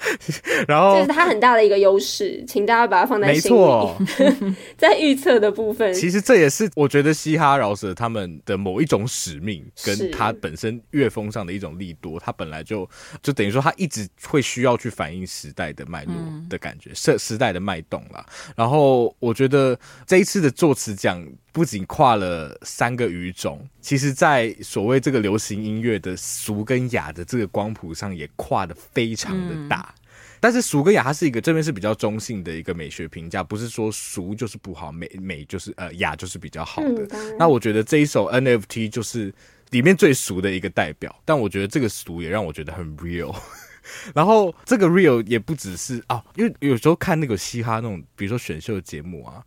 [0.66, 3.54] 然后这是它很大的一个优势，请大家把它放在心里。
[3.54, 3.96] 没错，
[4.78, 12.18] 在预测的部分，其实这也是我觉得嘻哈饶舌他们的某一种使命，跟他本身乐风上的一种力多。
[12.18, 12.88] 它本来就
[13.22, 16.14] 就等于说，他一直会需要去反映时代的脉络
[16.48, 18.24] 的感觉，时、嗯、时代的脉动啦。
[18.56, 21.22] 然后我觉得这一次的作词奖。
[21.52, 29.94] 不仅跨了三个语种，其实，在所谓这个流行音乐的俗跟雅的这个光谱上，也跨的非常的大。
[29.94, 30.00] 嗯、
[30.40, 37.06] 但是俗跟雅，它是一个这边是比较中性的一个美学评价，不是说俗就是不好，美美就是呃雅就是比较好的。
[37.10, 39.30] 嗯、那我觉得这一首 NFT 就是
[39.72, 43.36] 里面最俗的一个代表，但我觉得这个俗也让我觉得很 real。
[44.14, 49.44] 然后这个 real 也不只是啊，因为有时候看那个嘻哈那种，比如说选秀节目啊。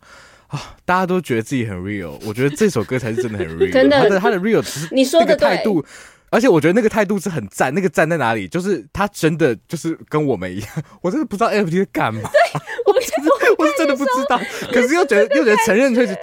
[0.48, 0.76] 啊！
[0.84, 3.72] 大家都觉得自己很 real，我觉得这首歌才是真的很 real。
[3.72, 5.84] 真的，他的他的 real 只是你说的态度，
[6.30, 7.74] 而且我觉得那个态度是很赞。
[7.74, 8.46] 那个赞在哪里？
[8.48, 10.68] 就是他真的就是跟我们一样，
[11.02, 12.30] 我真的不知道 NFT 在干嘛。
[12.32, 13.28] 对，我其实
[13.58, 14.40] 我是真的不知道，
[14.72, 16.16] 可是又觉得又觉得承认就是。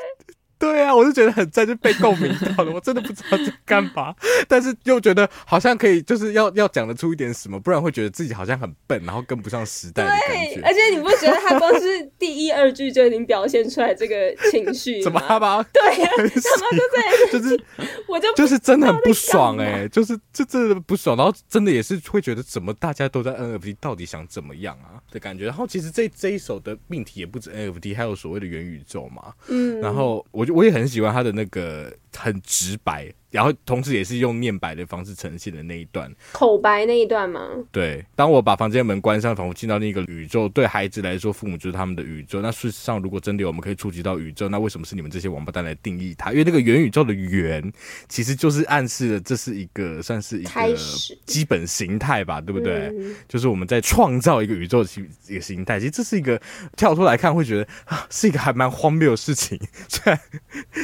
[0.63, 2.71] 对啊，我就觉得很在，就被共鸣到了。
[2.71, 4.15] 我真的不知道在干嘛，
[4.47, 10.61] 但是又觉得好像可以，就是要要讲得出一点什么，不然会觉得自己好像很笨，然后跟不上时代的感觉。
[10.63, 15.01] 而且你不觉得他光是第一二句就已经表现出来这个情绪？
[15.01, 15.61] 怎么他吧？
[15.73, 17.63] 对呀、啊，他妈 就在就是，
[18.07, 25.45] 我就就是真的很不爽哎、欸，就是这真的不爽，然后真的也是会觉得怎么大家都在 NFT，到底想怎么样啊的感觉。
[25.45, 29.33] 然后其实这这一首的命题也不止 NFT，还有所谓的元宇宙嘛。
[29.49, 33.11] 嗯，然后我就我也很喜欢他的那个很直白。
[33.33, 37.41] 然后，同时也是用念白的方式呈现的那一段口白那一段吗？
[37.71, 40.47] 对，当我把房间门关上，仿佛进到另一个宇宙。
[40.47, 42.43] 对孩子来说，父母就是他们的宇宙。
[42.43, 46.29] 那事实上，如果真的我们可以触及到宇宙，那为什么是你们这些王八蛋来定义它？
[46.29, 47.73] 因为那个元宇宙的元，
[48.07, 50.77] 其实就是暗示了这是一个算是一个
[51.25, 52.91] 基本形态吧，对不对？
[52.95, 54.89] 嗯、就是我们在创造一个宇宙的
[55.27, 55.79] 一个形态。
[55.79, 56.39] 其实这是一个
[56.77, 59.59] 跳出来看，会觉得啊，是一个还蛮荒谬的事情。
[59.87, 60.19] 虽然，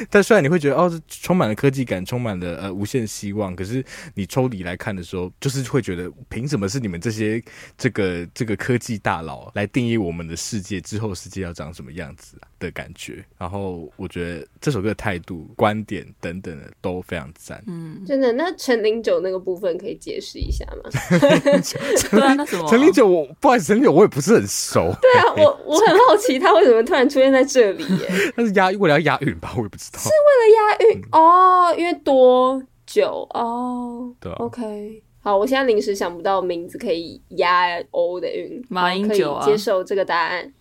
[0.09, 2.38] 但虽然你会觉得哦，充满了科技感，充满。
[2.39, 7.43] 的呃无限希望，可是你抽离来看的时候，就是会觉得凭什么是你们这些
[7.77, 12.47] 这个这个科技大佬来定义我们的世界之后世界要长什么样子啊？
[12.59, 13.23] 的感觉？
[13.37, 17.63] 然后我觉得这首歌的态度、观点等等的都非常赞。
[17.67, 18.31] 嗯，真的。
[18.33, 20.89] 那陈零九那个部分可以解释一下吗？
[22.11, 22.67] 对啊，那什么？
[22.69, 24.93] 陈零九，我不好意思，陈零九我也不是很熟。
[25.01, 28.07] 对啊，我我很好奇他为什么突然出现在这里耶？
[28.37, 29.53] 他是押为了要押韵吧？
[29.57, 29.99] 我也不知道。
[29.99, 32.19] 是为了押韵、嗯、哦，因为多。
[32.19, 34.11] 多久哦？
[34.19, 40.51] 对，OK，好，我现在临时想不到名字可以押 O 的韵，马英九啊，接受这个答案。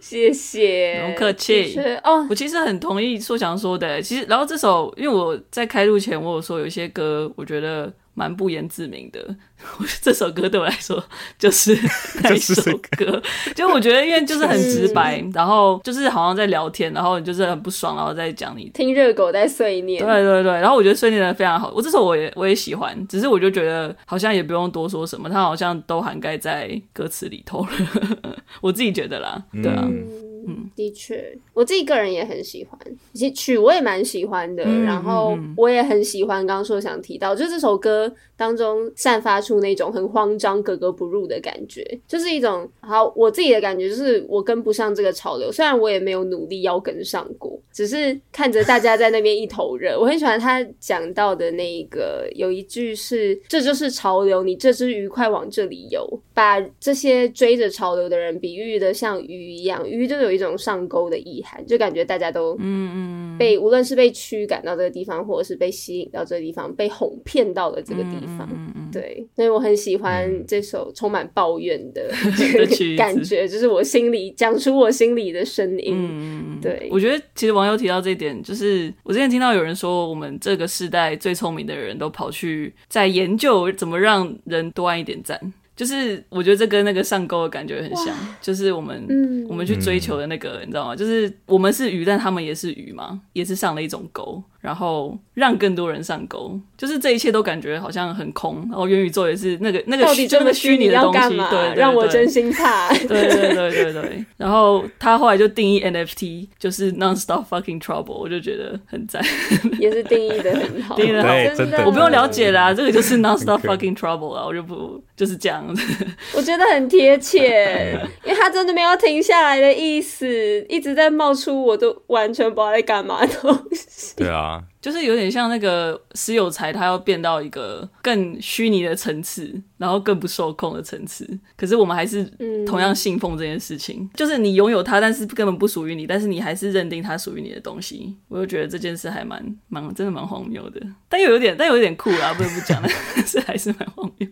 [0.00, 1.78] 谢谢，不客气。
[2.02, 4.00] 哦，我其实很同意硕强说的。
[4.00, 7.92] 其实，然后这首，因为我在开录前，我有说有一些歌，我觉得。
[8.18, 9.24] 蛮不言自明的，
[10.02, 11.02] 这首歌对我来说
[11.38, 11.78] 就是
[12.24, 12.60] 那一首
[12.98, 13.22] 歌，
[13.54, 29.84] 就我觉得因为就是很直白，然后就是好像在聊天，然后你就是很不爽，然后再讲你听热狗在碎念，对对对，然后我觉得碎念的非常好，我这首我也我也喜欢，只是我就觉得好像也不用多说什么，它好像都涵盖在歌词里头了， 我自己觉得啦，对啊。
[29.86, 32.78] 嗯嗯，的确，我自己个人也很喜欢，
[33.12, 49.98] 其实曲我也蛮喜欢的，嗯、然后我也很喜欢刚刚说想提到，就这首歌当中散发出那种很慌张、格格不入的感觉，就是一种好我自己的感觉，就是我跟不上这个潮流，虽然我也没有努力要跟上过，只是看着大家在那边一头热。
[49.98, 68.48] 我很喜欢他讲到的那个有一句是：“这就是潮流，你这只鱼快往这里游。”把这些追着潮流的人比喻的像鱼一样，鱼就有一种上钩的意涵，就感觉大家都嗯嗯被无论是被驱赶到这个地方，或者是被吸引到这个地方，被哄骗到了这个地方。
[68.52, 75.92] 嗯嗯对，所以我很喜欢这首充满抱怨的 这个感觉，就是我心里讲出我心里的声音。
[75.92, 85.52] 嗯对，我觉得其实网友提到这一点，就是我之前听到有人说，我们这个时代最聪明的人都跑去在研究怎么让人多按一点赞。
[85.78, 88.12] 就是我觉得这跟那个上钩的感觉很像，
[88.42, 90.96] 就是我们、嗯、我们去追求的那个，你知道吗？
[90.96, 94.42] 就是我们是鱼，但他们也是鱼嘛，也是上了一种钩。
[94.60, 98.56] 然后让更多人上钩，就是这一切都感觉好像很空。
[98.68, 102.92] 然后元宇宙也是那个那个虚那个虚拟的东西，对，让我真心怕。
[103.06, 104.24] 对对对对对。
[104.36, 109.22] 然后他后来就定义 NFT 就是 non-stop fucking trouble，我就觉得很赞，
[109.78, 111.84] 也是定义的很好，定义的好，真的。
[111.86, 116.06] 我不用了解啦，这个就是 non-stop fucking trouble 啊，我就不就是这样子。
[116.32, 124.14] 我觉得很贴切，因为他真的没有停下来的意思，一直在冒出我都完全不知道在干嘛的东西。
[124.16, 124.62] 对啊。
[124.80, 131.26] 就是有点像那个私有财，它要变到一个更虚拟的层次，然后更不受控的层次。
[131.56, 132.24] 可是我们还是
[132.66, 138.16] 同样信奉这件事情，嗯、就是你拥有它，但是根本不属于你，但是你还是认定它属于你的东西。
[138.28, 142.90] 我就觉得这件事还蛮蛮真的蛮荒谬的，但又有点但又有点酷啦，不得不讲但
[143.26, 144.28] 是还是蛮荒谬。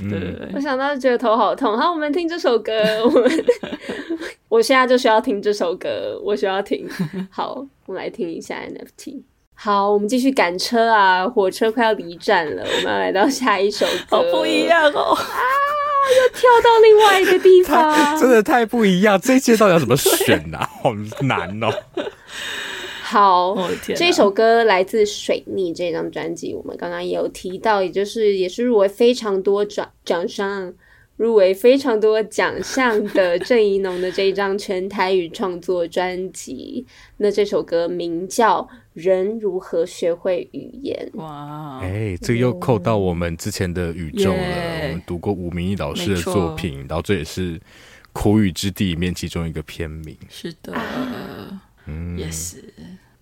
[0.00, 1.76] 对对对，我想到就觉得头好痛。
[1.76, 2.72] 好，我们听这首歌，
[3.04, 3.44] 我们
[4.48, 6.88] 我现在就需要听这首歌，我需要听。
[7.30, 9.22] 好，我们来听一下 NFT。
[9.62, 11.28] 好，我们继续赶车啊！
[11.28, 14.16] 火车快要离站了，我们要来到下一首歌。
[14.16, 15.14] 好不一样哦！
[15.14, 15.20] 啊，
[16.16, 19.20] 又跳到另外一个地方，真的太不一样。
[19.20, 20.66] 这一届到底要怎么选啊？
[20.82, 20.94] 好
[21.24, 21.68] 难哦。
[23.02, 23.54] 好，
[23.94, 30.72] 这首歌来自《水逆》这张专辑，我们刚刚也有提到，也就是也是入围非常多奖奖项。
[31.20, 36.86] 入围非常多奖项的郑怡农的这一张全台语创作专辑，
[37.18, 38.62] 那这首歌名叫
[38.94, 41.10] 《人如何学会语言》。
[41.18, 44.38] 哇，哎，这个又扣到我们之前的宇宙了。
[44.38, 47.58] Yeah, 我们读过吴明义老师的作品，然后这也是
[48.14, 50.16] 《苦雨之地》里面其中一个篇名。
[50.30, 50.72] 是的，
[51.84, 52.64] 嗯，也是。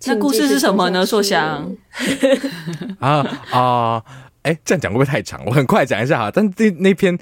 [0.05, 1.05] 那故事是什么呢？
[1.05, 1.77] 硕翔
[3.01, 4.05] 啊啊，
[4.43, 5.45] 哎、呃，这样讲会不会太长？
[5.47, 6.31] 我很快讲一下哈。
[6.33, 7.19] 但那那篇。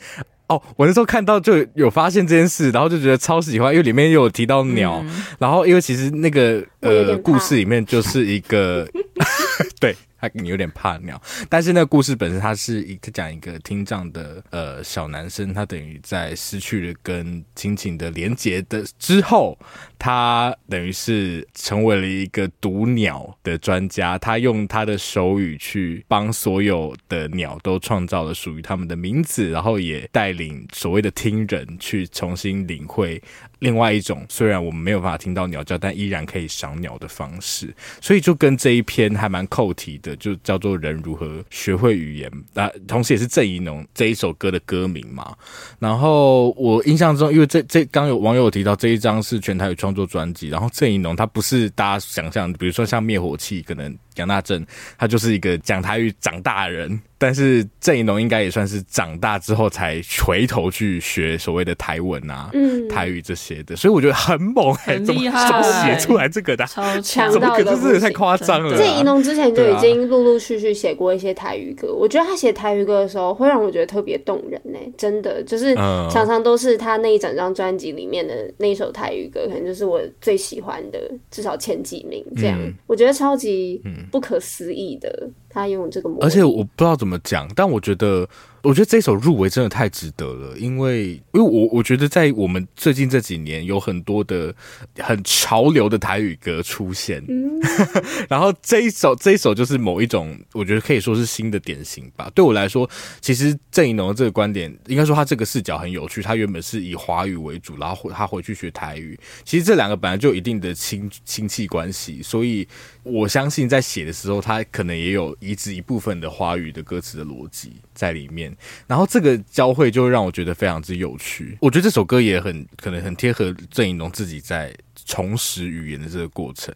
[0.49, 8.89] 哦，我那时候看到就有发现这件事，然后就觉得超喜欢，因为里面又有提到鸟，嗯、然后因为其实那个呃故事里面就是一个
[9.81, 9.95] 对。
[10.35, 19.59] 你有点怕鸟，但是那故事本身，它是一个讲一个听障的呃小男生，他等于在失去了跟亲情的连结的之后，
[19.99, 33.23] 他等于是成为了一个读鸟的专家，他用他的手语去帮所有的鸟都创造了属于他们的名字，然后也带领所谓的听人去重新领会。
[33.61, 45.35] 另外一种，虽然我们没有办法听到鸟叫，但依然可以赏鸟的方式，所以就跟这一篇还蛮扣题的，就叫做“人如何学会语言”啊，同时也是郑宜农这一首歌的歌名嘛。
[45.79, 53.97] 然后我印象中，因为这这刚有网友提到这一张是全台语创作专辑，然后郑宜农他不是大家想象，比如说像灭火器可能。
[54.17, 54.65] 杨大正，
[54.99, 66.67] 他就是一个讲台语长大的人，但是郑宜农应该也算是长大之后才回头去学所谓的台文啊、嗯、台语这些的，所以我觉得很猛、欸，很厉害，怎么写出来这个的？
[66.67, 67.81] 超强，怎么可能？
[67.83, 68.77] 这也太夸张了。
[68.77, 80.99] 郑宜农之前就已经陆陆续续写过一些台语歌，啊、我觉得他写台语歌的时候会让我觉得特别动人呢、欸，真的就是常常都是他那一整张专辑里面的那一首台语歌，可能就是我最喜欢的，
[81.31, 84.06] 至少前几名这样，嗯、我觉得超级嗯。
[84.11, 88.29] 不可思议的，他拥有这个模，而且我不知道怎么讲，但我觉得。
[88.63, 94.53] 我觉得这首入围真的太值得了，因为因为我我觉得在我们最近这几年有很多的
[94.99, 97.61] 很潮流的台语歌出现，嗯、
[98.29, 102.29] 然后这一首这一首就是某一种我觉得可以说是新的典型吧。
[102.35, 106.21] 对我来说，其实郑怡农的这个观点，应该说他这个视角很有趣。
[106.21, 112.67] 他原本是以华语为主，然后他回去学台语，其实这两个本来就有一定的亲亲戚关系，所以
[113.05, 117.81] 我相信在写的时候，他可能也有移植一部分的华语的歌词的逻辑。
[117.97, 118.57] 在里面。
[118.87, 121.59] 然后这个交汇就让我觉得非常之有趣。
[121.61, 124.73] 我觉得这首歌也很可能很贴合郑宜农自己在
[125.05, 126.75] 重拾语言的这个过程，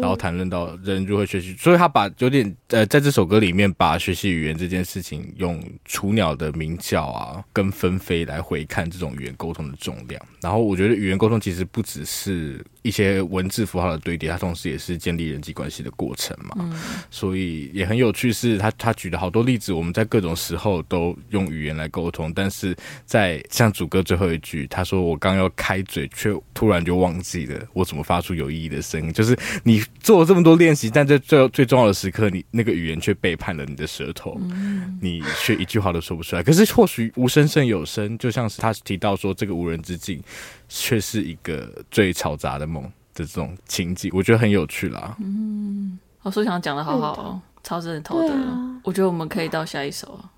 [0.00, 10.20] 然后谈论到人如何学习，所以他把有点呃，在这首歌里面把学习语言这件事情用雏鸟的鸣叫啊，跟纷飞来回看这种语言沟通的重量。
[10.40, 16.54] 然后我觉得语言沟通其实不只是一些文字符号的堆叠，它同时也是建立人际关系的过程嘛。
[16.58, 16.72] 嗯、
[17.10, 22.74] 所以也很有趣，是他他举了好多例子，我们在各种时候都用语言来沟通，但是
[23.04, 29.12] 在像主歌最后一句，他说我刚要开嘴，却突然就忘记了我怎么发出有意义的声音。
[29.12, 36.42] 就是你做了这么多练习，但在最最重要的时刻，你那个语言却背叛了你的舌头，嗯、你却一句话都说不出来。
[36.42, 40.20] 可是或许无声胜有声，就像是他提到说，这个无人之境。
[40.72, 42.80] 却是一个最嘈杂的梦
[43.12, 45.16] 的这种情景，我觉得很有趣啦。
[45.18, 48.32] 嗯，我说想讲的好好哦，超着头的。
[48.32, 50.30] 啊、我觉得我们可以到下一首啊。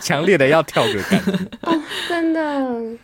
[0.00, 1.20] 强烈的要跳个感
[1.62, 2.40] 哦，真的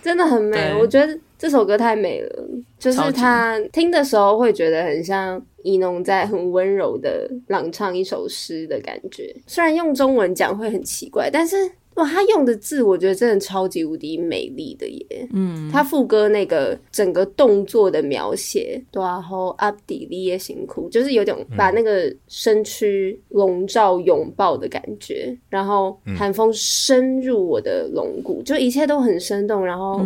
[0.03, 0.75] 真的很美。
[0.75, 2.45] 我觉得这首歌太美了，
[2.81, 9.33] 就是他听的时候会觉得很像伊农在很温柔的朗唱一首诗的感觉。
[9.47, 11.57] 虽然用中文讲会很奇怪，但是。
[11.99, 15.29] 哇，他用的字我觉得真的超级无敌美丽的耶！
[15.33, 30.01] 嗯，他副歌那个整个动作的描写，然后阿迪利耶辛苦，就是有点把那个身躯笼罩拥抱的感觉，然后寒风深入我的龙骨，就一切都很生动，然后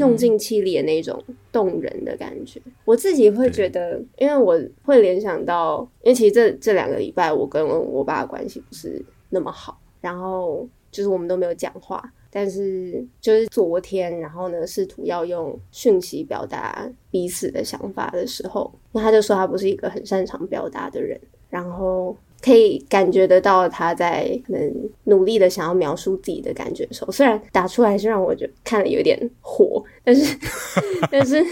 [0.00, 1.22] 用尽气力的那种
[1.52, 2.60] 动人的感觉。
[2.84, 10.68] 我自己会觉得，因为我会联想到，因为其实这这两个礼拜我跟我爸的关系不是那么好，然后。
[10.90, 21.20] 就是我们都没有讲话，但是就是昨天，然后呢，试图要用讯息表达彼此的想法的时候，那他就说他不是一个很擅长表达的人，
[21.50, 22.16] 然后。
[22.40, 24.72] 可以感觉得到他在可能
[25.02, 30.38] 努力的想要描述自己的感觉的时候，虽然打出来是让我觉得看了有点火，但是
[31.10, 31.44] 但是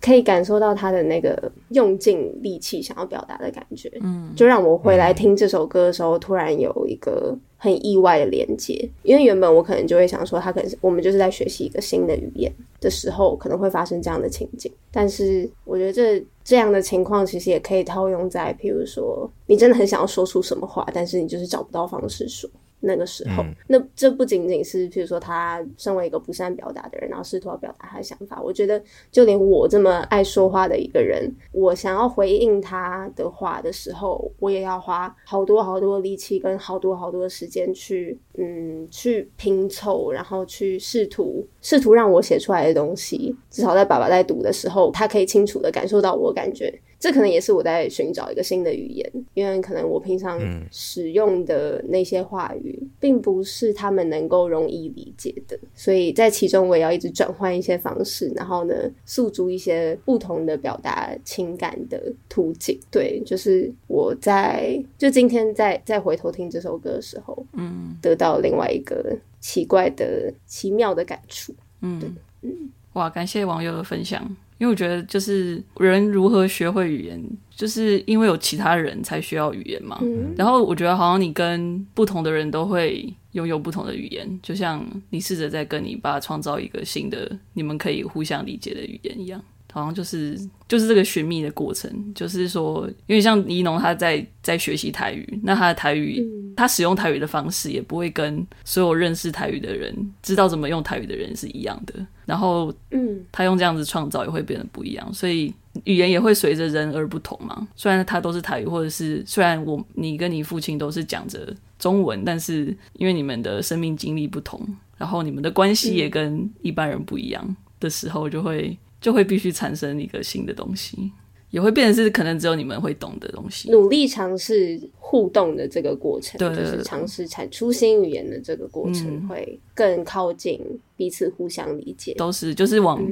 [0.00, 12.50] 可以感受到他的那个用尽力气想要表达的感觉，嗯，就让我回来听这首歌的时候，突然有一个很意外的连接，因为原本我可能就会想说，他可能是我们就是在学习一个新的语言
[12.80, 16.24] 的时候，可能会发生这样的情景，但是我觉得这。
[16.48, 22.48] 这样的情况其实也可以套用在，譬如说，你真的很想要说出什么话，但是你就是找不到方式说。
[22.80, 28.40] 那个时候，嗯、那这不仅仅是，譬如说，他身为一个不善表达的人，然后试图要表达他的想法。
[28.40, 46.72] 我觉得，就连我这么爱说话的一个人，我想要回应他的话的时候，我也要花好多好多力气跟好多好多的时间去，嗯，去拼凑，然后去试图试图让我写出来的东西，至少在爸爸在读的时候，他可以清楚的感受到我感觉。
[46.98, 50.40] 这可能也是我在寻找一个新的语言，因为可能我平常
[50.70, 58.74] 使用的那些话语，并不是他们能够容易理解的，所以在其中我也要一直转换一些方式，然后呢，
[59.06, 62.78] 诉诸一些不同的表达情感的途径。
[62.90, 71.54] 对，就是我在就今天再再回头听这首歌的时候，嗯，得到另外一个奇怪的奇妙的感触。
[71.80, 72.10] 嗯，对，
[72.42, 74.36] 嗯，哇，感谢网友的分享。
[74.58, 79.98] 因为我觉得，就是人如何学会语言，就是因为有其他人才需要语言嘛。
[80.02, 89.40] 嗯、然后我觉得，好像你跟不同的人都会拥有不同的语言，就像你试着在跟你爸创造一个新的、你们可以互相理解的语言一样。
[89.78, 101.94] 好像就是就是这个寻觅的过程，就是说，因为像尼农他在在学习台语，那他的台语，嗯、他使用台语的方式也不会跟所有认识台语的人、知道怎么用台语的人是一样的。
[102.26, 105.54] 然后，嗯，他用这样子创造也会变得不一样，所以
[105.84, 107.66] 语言也会随着人而不同嘛。
[107.74, 114.60] 虽然他都是台语，或者是虽然我你跟你父亲都是讲着中文，但是因为你们的生命经历不同，
[114.98, 118.76] 然后你们的关系也跟一般人不一样的时候，就会。
[119.00, 121.12] 就会必须产生一个新的东西，
[121.50, 123.70] 也会变成是可能只有你们会懂的东西。
[123.70, 130.60] 努力尝试互动的这个过程，对，就是尝试产出新语言的这个过程，会更靠近
[130.96, 132.12] 彼此互相理解。
[132.14, 133.02] 都是就是往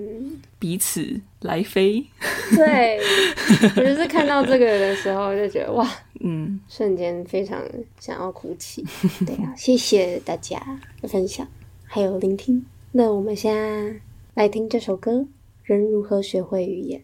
[0.58, 2.04] 彼此来飞。
[2.50, 2.98] 嗯、对，
[3.76, 5.88] 我就是看到这个的时候就觉得哇，
[6.20, 7.62] 嗯，瞬间非常
[7.98, 8.84] 想要哭泣。
[9.24, 10.60] 对啊，谢谢大家
[11.00, 11.46] 的分享
[11.84, 12.66] 还有聆听。
[12.92, 14.00] 那我们现在
[14.34, 15.26] 来听这首歌。
[15.66, 17.02] 人如何学会语言？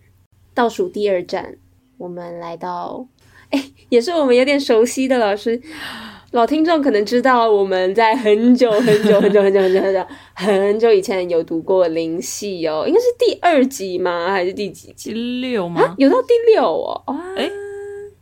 [0.55, 1.57] 倒数第二站，
[1.99, 3.09] 我们来到，
[3.51, 5.61] 哎，也是我们有点熟悉的老师，
[6.31, 14.31] 老听众可能知道，我们在很久很久很久很久很久很久 很久以前有读过灵系哦，应该是第二集吗？
[14.31, 15.13] 还是第几集？
[15.13, 15.83] 第六吗？
[15.83, 17.03] 啊，有到第六哦？
[17.37, 17.51] 哎，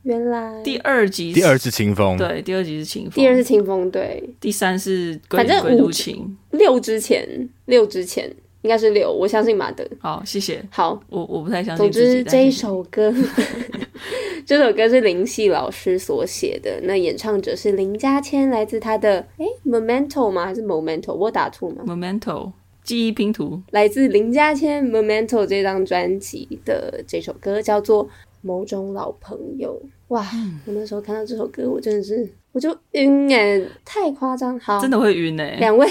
[0.05, 8.35] 原来第二集，第二次清风，对，第二集是清风，第二是清风，对，第三是反正鬼都情，六之前，六之前。
[8.63, 9.87] 应该是六，我相信马德。
[9.99, 10.63] 好，谢谢。
[10.71, 11.85] 好，我我不太相信。
[11.85, 13.13] 总之这一首歌
[14.45, 20.45] 这首歌是林夕老师所写的，那演唱者是林嘉谦，来自他的哎，Memento 吗？
[20.45, 21.13] 还是 Momento？
[21.15, 22.53] 我打错吗？Memento
[22.83, 28.07] 记忆拼图，来自林嘉谦 Memento 这张专辑的这首歌叫做
[28.41, 29.81] 《某种老朋友》。
[30.09, 30.27] 哇，
[30.67, 32.29] 我那时候看到这首歌，我真的是。
[32.53, 35.57] 我就晕哎，太夸张，好，真的会晕哎。
[35.61, 35.89] 两位，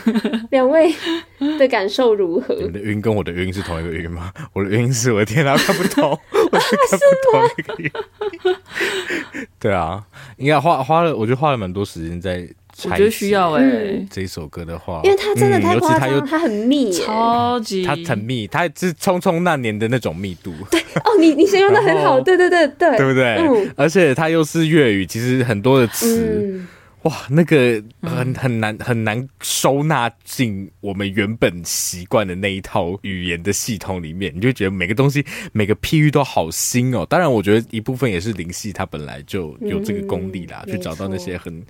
[0.50, 0.94] 两位
[1.58, 2.54] 的感受如何？
[2.56, 4.32] 你的晕跟我的晕是同一个晕吗？
[4.52, 6.10] 我的晕是我的天啊，看不懂，
[6.52, 7.90] 我是看不懂那个晕。
[9.58, 10.04] 对啊，
[10.36, 12.48] 应该花花了，我觉得花了蛮多时间在。
[12.82, 20.52] 我觉得需要哎、欸，这一首歌的话，因为它真的太夸张、嗯，它很密，超级，它很密，它是匆匆那年的那种密度。
[20.70, 23.36] 对哦，你你形容的很好，对对对对，对不对？
[23.36, 26.66] 嗯、而且它又是粤语，其实很多的词，嗯、
[27.02, 37.06] 哇，那个很很难很难收纳进我们原本习惯的那一套语言的系统里面，你就觉得每个东西每个譬喻都好新哦。
[37.08, 41.64] 当然，我觉得一部分也是林夕他本来就有这个功力啦，嗯、去找到那些很。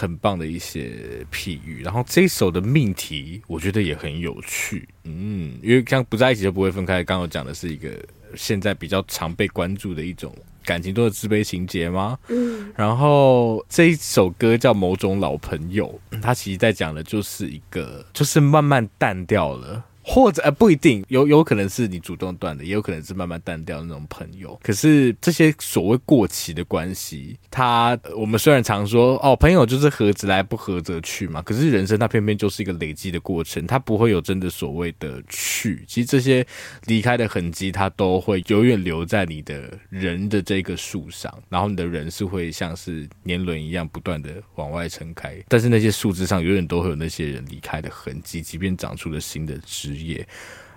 [0.00, 7.04] 很棒的一些譬喻，然后这一首的命题我觉得也很有趣，嗯，因为像不在一起就不会分开。
[7.04, 7.90] 刚刚讲的是一个
[8.34, 10.34] 现在比较常被关注的一种
[10.64, 12.18] 感情中的自卑情节吗？
[12.28, 19.84] 嗯，然后这一首歌叫某种老朋友，它其实在讲的就是一个，就是慢慢淡掉了。
[20.02, 24.58] 或者呃不一定，有有可能是你主动断的，也有可能是慢慢淡掉的那种朋友。
[24.62, 31.42] 可是这些所谓过期的关系，他我们虽然常说哦，朋友就是合则来，不合则去嘛。
[31.42, 35.84] 可是人生它偏偏就是一个累积的过程，它不会有真的所谓的去。
[35.86, 36.44] 其实这些
[36.86, 49.90] 离开的痕迹，它都会永远留在你的人的这个树上，然后你的人是会像是年轮一样不断的往外撑开，但是那些树枝上永远都会有那些人离开的痕迹，即便长出了新的枝。
[50.00, 50.26] 职业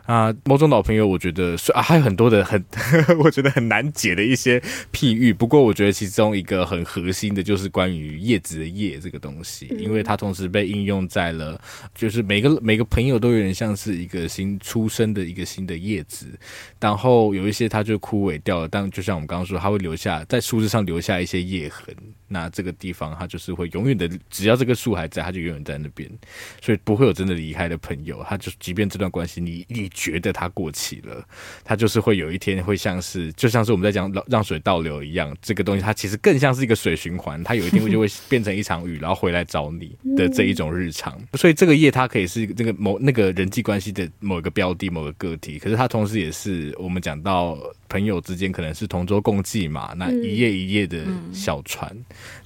[0.06, 4.62] 啊，某种老朋友，我觉得是啊，还有很多的很呵呵， 我觉得很难解的一些
[4.92, 5.32] 譬喻。
[5.32, 11.58] 不过，我觉得其中一个很核心的就是关于叶子的叶这个东西，因为它同时被应用在了，
[11.96, 16.28] 就是每个每个朋友都有点像是一个新出生的一个新的叶子，
[16.82, 21.96] 然后有一些它就枯萎掉了，但就像我们刚刚说，它会留下在树枝上留下一些叶痕。
[22.34, 26.10] 那这个地方，它就是会永远的，只要这个树还在，它就永远在那边，
[26.60, 28.26] 所以不会有真的离开的朋友。
[28.28, 31.24] 他就即便这段关系，你你觉得它过期了，
[31.64, 41.22] 它就是会有一天会像是，就像是我们在讲让水倒流一样，这个东西它其实更像是一个水循环，它有一天会就会 变成一场雨，然后回来找你的这一种日常。
[41.34, 47.58] 所以这个夜它可以是这个某那个人际关系的某一个标的、某个个体，可是它同时也是我们讲到。
[47.94, 51.96] 朋友之间可能是同舟共济嘛，那一夜一夜的小船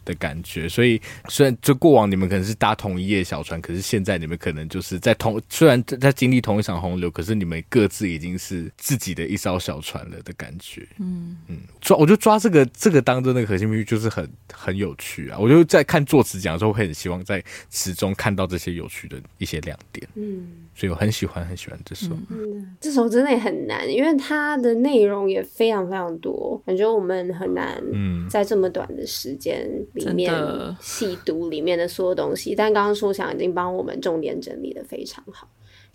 [0.08, 0.99] 的感觉，嗯、所以
[1.30, 10.88] 虽然就过往你们可能是搭同一叶小船，可是现在你们可能就是在同虽然在经历同一场洪流，可是你们各自已经是自己的一艘小船了的感觉。
[10.99, 15.38] 嗯嗯，抓我就抓这个这个当中的核心比喻就是很很有趣啊！
[15.39, 20.05] 我就在看作词讲的时候，会很希望在词中看到这些有趣的一些亮点。
[20.16, 22.10] 嗯，所以我很喜欢很喜欢这首。
[22.30, 25.38] 嗯，这首真的也很难，因为它的内容也。
[25.38, 30.34] 也非常非常多，感觉我们很难嗯在这么短的时间里面
[30.80, 32.56] 细读里面的所有东西。
[32.56, 35.48] 但刚刚说想已经帮我们重点整理的非常好。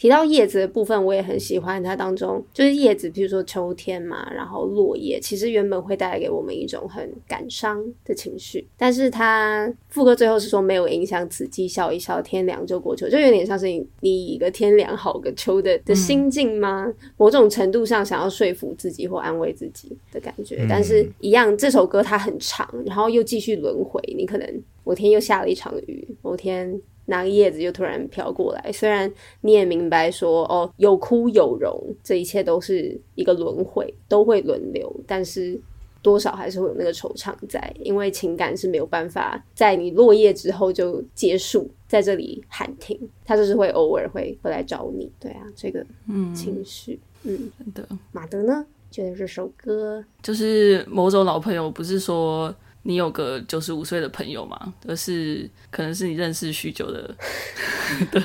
[0.02, 16.84] 提到叶子的部分，我也很喜欢它当中，就是叶子，比如说秋天嘛，然后落叶，其实原本会带来给我们一种很感伤的情绪，但是它副歌最后是说没有影响，此际笑一笑，天凉就过秋，就有点像是你你一个天凉好个秋的的心境吗？
[16.88, 26.82] 嗯、某种程度上想要说服自己或安慰自己的感觉，嗯、但是一样，这首歌它很长，然后又继续轮回，你可能某天又下了一场雨，某天。
[27.06, 35.60] 那个叶子就突然飘过来，虽然你也明白说哦，有枯有荣，这一切都是一个轮回，都会轮流，但是
[36.00, 47.88] 多少还是会有那个惆怅在，因为情感是没有办法在你落叶之后就结束，在这里喊停，他就是会偶尔会会来找你，对啊，这个嗯情绪，嗯，真的。
[48.12, 52.54] 马德呢，觉得这首歌就是某种老朋友，不是说。
[52.84, 54.74] 你有个九十五岁的朋友吗？
[54.88, 57.14] 而是可能是你认识许久的
[58.10, 58.20] 的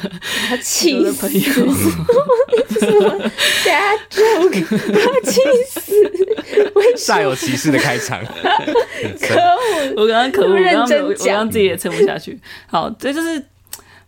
[0.63, 1.39] 气的朋友。
[1.39, 3.31] 什么
[3.63, 4.65] bad joke？
[4.93, 5.93] 他气死！
[6.97, 8.23] 煞有其事的开场。
[8.25, 9.93] 可恶！
[9.95, 12.39] 我刚刚可恶，我刚刚我刚刚自己也撑不下去。
[12.65, 13.43] 好，这就是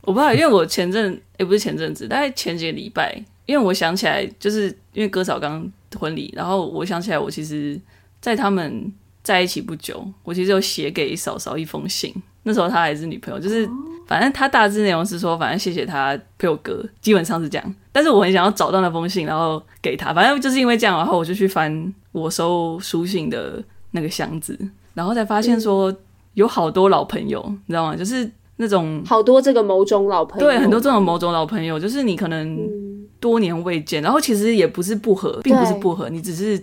[0.02, 7.80] 我不知道，因为我前阵也、欸、不是前阵子，大概前几个礼拜，因为我想起来，就是因为哥嫂刚婚礼，然后我想起来，我其实，
[8.20, 8.92] 在他们。
[9.30, 12.12] 在一起不久，我其实有写给嫂嫂一封信。
[12.42, 13.70] 那时候她还是女朋友，就是
[14.08, 17.76] 反正她大致内容是说，反正谢谢她陪我哥，基本上是这样。
[17.92, 20.12] 但是我很想要找到那封信，然后给她。
[20.12, 24.58] 反正就是因为这样，然后我就去翻我收书信的那个箱子，
[24.96, 25.96] 然后才发现说
[26.34, 27.96] 有好多老朋友，你知道吗？
[27.96, 32.68] 就是那种好多这个某种老朋友，对，很多这种某种老朋友，就是你可能
[33.20, 36.60] 多年未见，然后其实也不是不合，并不是不合，你只是。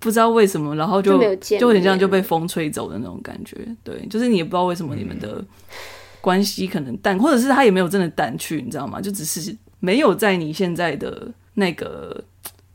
[0.00, 3.56] 不知道为什么，然后就就，就有点像就被风吹走的那种感觉。
[3.82, 5.44] 对，就是你也不知道为什么你们的
[6.20, 9.00] 关系可能淡，或者是他也没有真的淡去，你知道吗？
[9.00, 12.22] 就只是没有在你现在的那个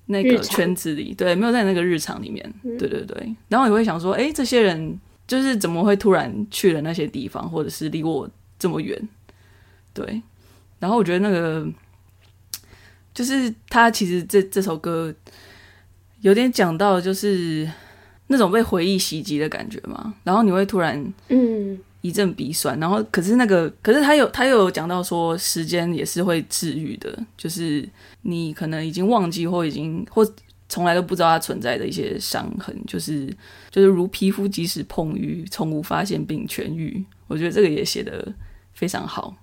[0.08, 2.54] 那个圈子里，对，没有在那个日常里面。
[2.78, 3.36] 对对对。
[3.48, 9.02] 然后你会想说，哎，这些人就是怎么会突然去了那些地方，或者是离我这么远？
[9.94, 10.22] 对。
[10.80, 11.66] 然后我觉得那个
[13.14, 15.14] 就是他其实这这首歌。
[16.24, 17.72] 有点讲到就是
[18.28, 21.80] 那种被回忆袭击的感觉嘛，然后你会突然嗯。
[22.04, 27.88] 一阵鼻酸，然后可是那个可是他有他又有讲到说时间也是会治愈的，就是
[28.24, 30.30] 你可能已经忘记或已经或
[30.68, 33.34] 从来都不知道它存在的一些伤痕，就是
[33.72, 37.02] 就是如皮肤即使碰瘀，从无发现并痊愈。
[37.28, 38.34] 我觉得这个也写的
[38.74, 39.34] 非常好。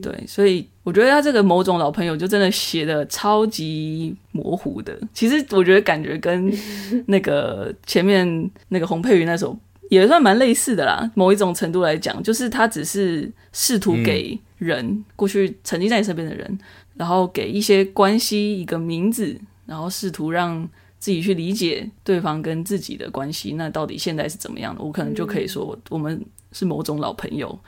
[0.00, 4.98] 对，所以我觉得他这个某种老朋友就真的写的超级模糊的。
[5.12, 6.52] 其实我觉得感觉跟
[7.06, 9.58] 那个前面那个洪佩瑜那首
[9.88, 11.10] 也算蛮类似的啦。
[11.14, 16.58] 某一种程度来讲，就是他只是试图给人、嗯、过去曾经在你身边的人，
[16.94, 20.68] 然后给一些关系一个名字，然后试图让
[20.98, 23.54] 自己去理解对方跟自己的关系。
[23.54, 24.82] 那到底现在是怎么样的？
[24.82, 27.58] 我可能就可以说，我们是某种老朋友。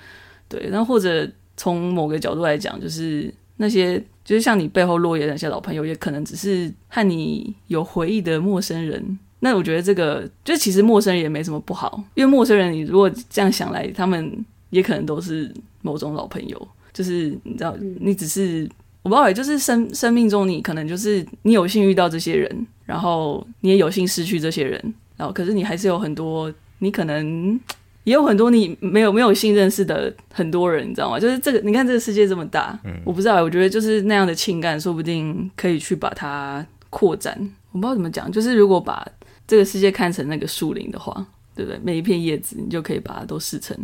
[0.48, 1.30] 对，然后或者。
[1.56, 9.18] 从某个角度来讲，就是那些就是像你背后落叶的那些老朋友，也可能只是和你有回忆的陌生人。
[9.40, 15.52] 那我觉得这个，就其实陌生人也没什么不好，因为陌生人，你如果这样想来，他们也可能都是
[15.82, 16.68] 某种老朋友。
[16.92, 18.68] 就是你知道，你只是
[19.02, 27.58] 我不知道，就是生生命中你可能就是你有幸遇到这些人，然后你也有幸失去这些人，然后可是你还是有很多你可能。
[28.06, 31.18] 也有很多你没有没有性认识的很多人，你知道吗？
[31.18, 37.36] 就是这个，你看这个世界这么大，嗯，我不知道，我觉得就是那样的情感，说不定可以去把它扩展。
[37.72, 39.04] 我不知道怎么讲，就是如果把
[39.44, 41.26] 这个世界看成那个树林的话，
[41.56, 41.80] 对不对？
[41.82, 43.76] 每一片叶子，你就可以把它都视成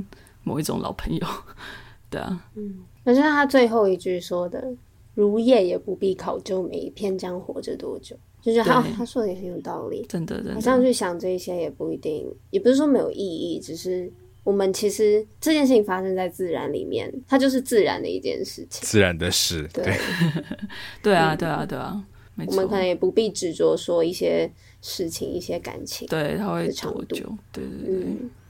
[0.45, 1.27] 某一种老朋友，
[2.09, 2.45] 对啊。
[2.55, 4.73] 嗯，就像他最后一句说的
[5.17, 10.55] ：“如叶也不必考究每一片将活着多久。”就是他他说的也很有道理，真的真的。
[10.55, 14.11] 好像去想这一些也不一定，也不是说没有意义，只是
[14.43, 19.69] 我们其实这件事情发生在自然里面，它就是自然的一件事情，自然的事。
[19.73, 19.85] 对
[21.03, 22.53] 对 啊对啊对啊，没错。
[22.53, 27.25] 我们可能也不必执着说一些事情、一些感情，对，它会长久。
[27.53, 28.07] 对对对，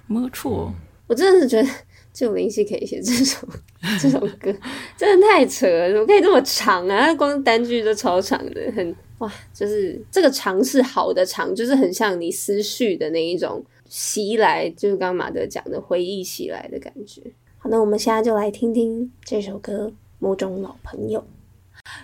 [0.07, 0.73] 没错。
[1.07, 1.69] 我真的是觉得。
[2.13, 3.49] 就有灵犀可以写这首
[3.99, 4.55] 这首歌，
[4.99, 5.91] 真的太扯了！
[5.91, 7.07] 怎么可以这么长啊？
[7.07, 9.33] 它光单句都超长的，很哇！
[9.55, 17.23] 就是这个长是好的长，就是很像你思绪的那一种袭来，就是刚刚马德讲的回忆袭来的感觉。
[17.59, 19.87] 好，那我们现在就来听听这首歌
[20.19, 21.21] 《某种老朋友》。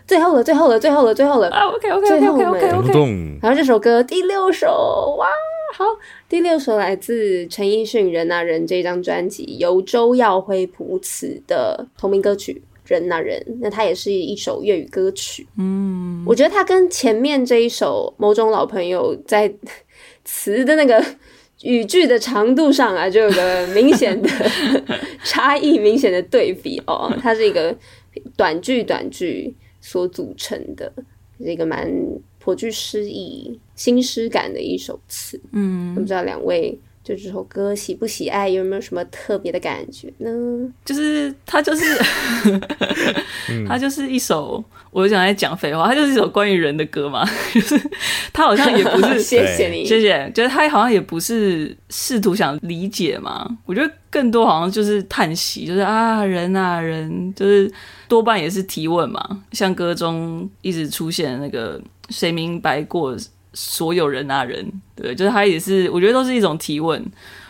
[0.06, 3.38] 最后了，最后了，最后了，最后了啊！OK OK OK OK OK OK。
[3.42, 5.26] 然后这首歌第六首，哇！
[5.74, 5.84] 好，
[6.28, 13.40] 第六首来自陈奕迅《人啊人》这张专辑，由周耀辉谱词的同名歌曲《人啊人》。
[13.60, 15.46] 那它也是一首粤语歌曲。
[15.56, 19.52] 嗯，我觉得它跟前面这一首《某种老朋友》在
[20.24, 21.04] 词的那个
[21.62, 24.28] 语句的长度上啊，就有个明显的
[25.22, 27.16] 差异，明显的对比哦。
[27.20, 27.76] 它是一个
[28.36, 30.92] 短句短句所组成的，
[31.38, 31.88] 是一个蛮。
[32.40, 36.78] 颇具诗意、新诗感的一首词，嗯，不知道两位
[37.08, 40.28] 对这首歌喜不喜爱，有没有什么特别的感觉呢？
[40.84, 41.98] 就是它就是，
[43.66, 47.26] 它就是一首，我就想在讲废话，它就是一首关于人的歌嘛。
[47.54, 47.80] 就是
[48.30, 50.30] 它好像也不是， 谢谢你，谢谢。
[50.34, 53.48] 就是它好像也不是试图想理解嘛。
[53.64, 57.72] 我觉得更多好像就是叹息，就是啊，人啊，人，就是
[58.06, 59.42] 多半也是提问嘛。
[59.52, 61.80] 像歌中一直出现那个。
[62.10, 63.14] 谁明白过
[63.60, 64.64] 所有人啊人？
[64.94, 67.04] 对，就是他也是，我觉得都是一种提问。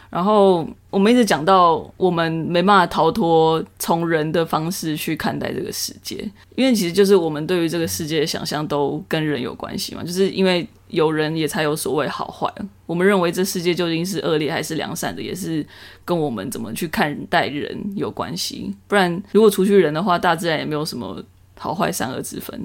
[0.09, 6.17] 然后我们一直讲到，我们没办法逃脱从人的方式去看待这个世界，
[6.57, 10.03] 因为其实就是我们对于这个世界的想象都跟人有关系嘛。
[10.03, 12.51] 就是因为有人，也才有所谓好坏。
[12.87, 15.63] 我们认为这世界究竟是恶劣还是良善的，也是
[16.07, 18.75] 跟我们怎么去看待人有关系。
[18.87, 21.23] 不然，如果除去人的话，大自然也没有什么
[21.59, 22.59] 好坏善恶之分。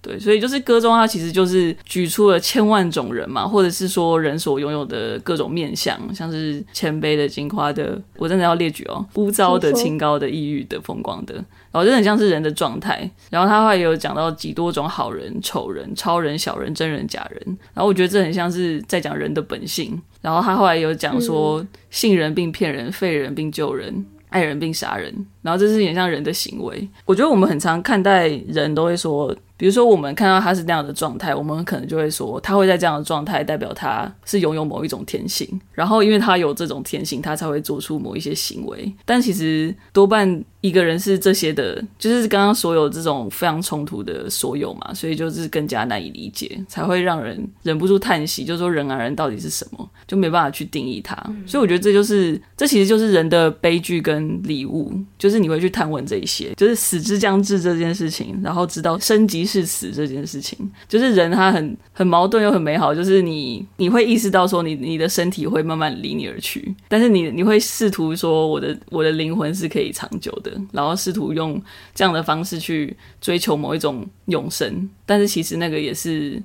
[0.00, 13.10] 对，所以就是歌中它其实就是举出了千万种人嘛，或者是说人所拥有的各种面相，像是谦卑的、金夸的，我真的要列举哦，污糟的、清高的、抑郁的、风光的，然后就很像是人的状态。
[13.28, 17.58] 然后他后来也有讲到几多种好人、丑人、超人、小人、真人、假人。
[17.74, 20.00] 然后我觉得这很像是在讲人的本性。
[20.22, 24.06] 然后他后来有讲说，信人并骗人，废人并救人。
[24.30, 26.86] 爱人并杀人，然后这是很像人的行为。
[27.06, 29.34] 我觉得我们很常看待人都会说。
[29.58, 35.46] 比如说，我们看到他是那样的状态，我们可能就会说，他会在这样的状态，代表他是拥有某一种天性。
[35.72, 38.90] 然后，因为他有这种天性，他才会做出某一些行为。
[39.04, 51.16] 但其实多半一个人是这些的，就是刚刚所有这种非常冲突的所有嘛，所以就是更加难以理解，才会让人忍不住叹息，就是说人啊，人到底是什么，就没办法去定义它。
[51.44, 59.47] 所以我觉得这就是，这其实就是人的悲剧跟礼物，就是你会去探问这一些，就是死之将至这件事情，然后直到升级。
[59.48, 71.60] 是死这件事情，就是人他很很矛盾又很美好，就是你你会意识到说你你的身体会慢慢离你而去，但是你你会试图说我的我的灵魂是可以长久的，然后试图用
[71.94, 76.40] 这样的方式去追求某一种永生，但是其实那个也是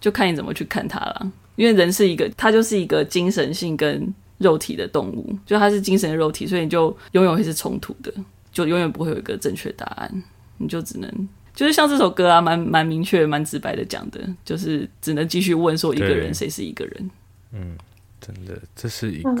[0.00, 8.12] 就看你怎么去看它了，因为人是一个他就是一个精神性跟肉体的动物，就它是精神的肉体，所以你就永远会是冲突的，
[8.52, 10.22] 就永远不会有一个正确答案，
[10.58, 11.28] 你就只能。
[11.54, 17.10] 就是像这首歌啊，蛮蛮明确、蛮直白的讲的，就是只能继续问说一个人谁是一个人。
[17.52, 17.78] 嗯，
[18.20, 19.32] 真的，这是一个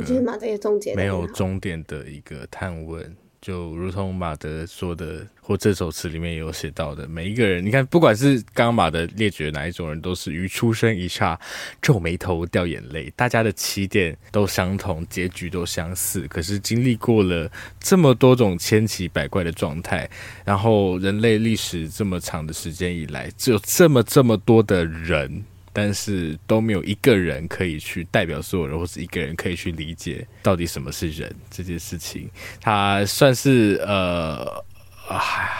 [0.94, 3.16] 没有终点的一个探问。
[3.44, 11.38] 就如同马德说的，或这首词里面有写到的，每一个人，你看，不管是刚刚马德列举的哪一种人，都是于出生一刹
[11.82, 16.26] 皱眉头、掉眼泪，大家的起点都相同，结局都相似。
[16.26, 20.08] 可是经历过了这么多种千奇百怪的状态，
[20.42, 25.44] 然后人类历史这么长的时间以来，只有这么这么多的人。
[25.74, 32.30] 但是都没有一个人可以去代表所有人，或是一个人可以去理解到底什么是人这件事情。
[32.60, 34.46] 他算是呃
[35.08, 35.50] 啊，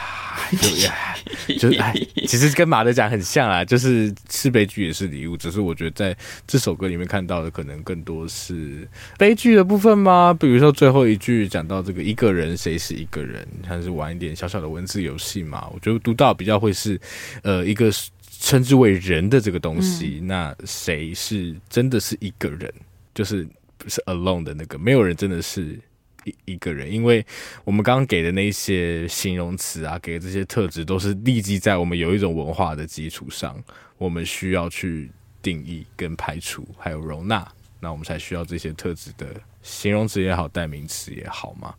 [1.59, 1.93] 就 就哎，
[2.27, 5.35] 其实跟马德讲很像啊，就是是悲剧也是礼物。
[5.35, 8.87] 只是我觉得在这首歌里面看到的，可能更多是
[9.17, 10.33] 悲剧的部分吗？
[10.33, 13.45] 比如说最后一句讲到这个一个人，谁是一个人？
[13.67, 15.67] 还是玩一点小小的文字游戏嘛？
[15.73, 16.97] 我觉得读到比较会是
[17.43, 17.91] 呃一个。
[18.39, 22.73] 称之为人的这个东西，嗯、那谁是真的是一个人？
[23.13, 25.79] 就是不是 alone 的那个，没有人真的是
[26.25, 27.25] 一一个人，因为
[27.63, 33.55] 我们刚刚给的那些形容词啊，给的这些特质，都是立基在我们有一种文化的基础上，
[33.97, 35.09] 我们需要去
[35.41, 37.47] 定义、跟排除，还有容纳，
[37.79, 39.27] 那我们才需要这些特质的。
[39.65, 41.73] 形容词也好，代名词也好嘛，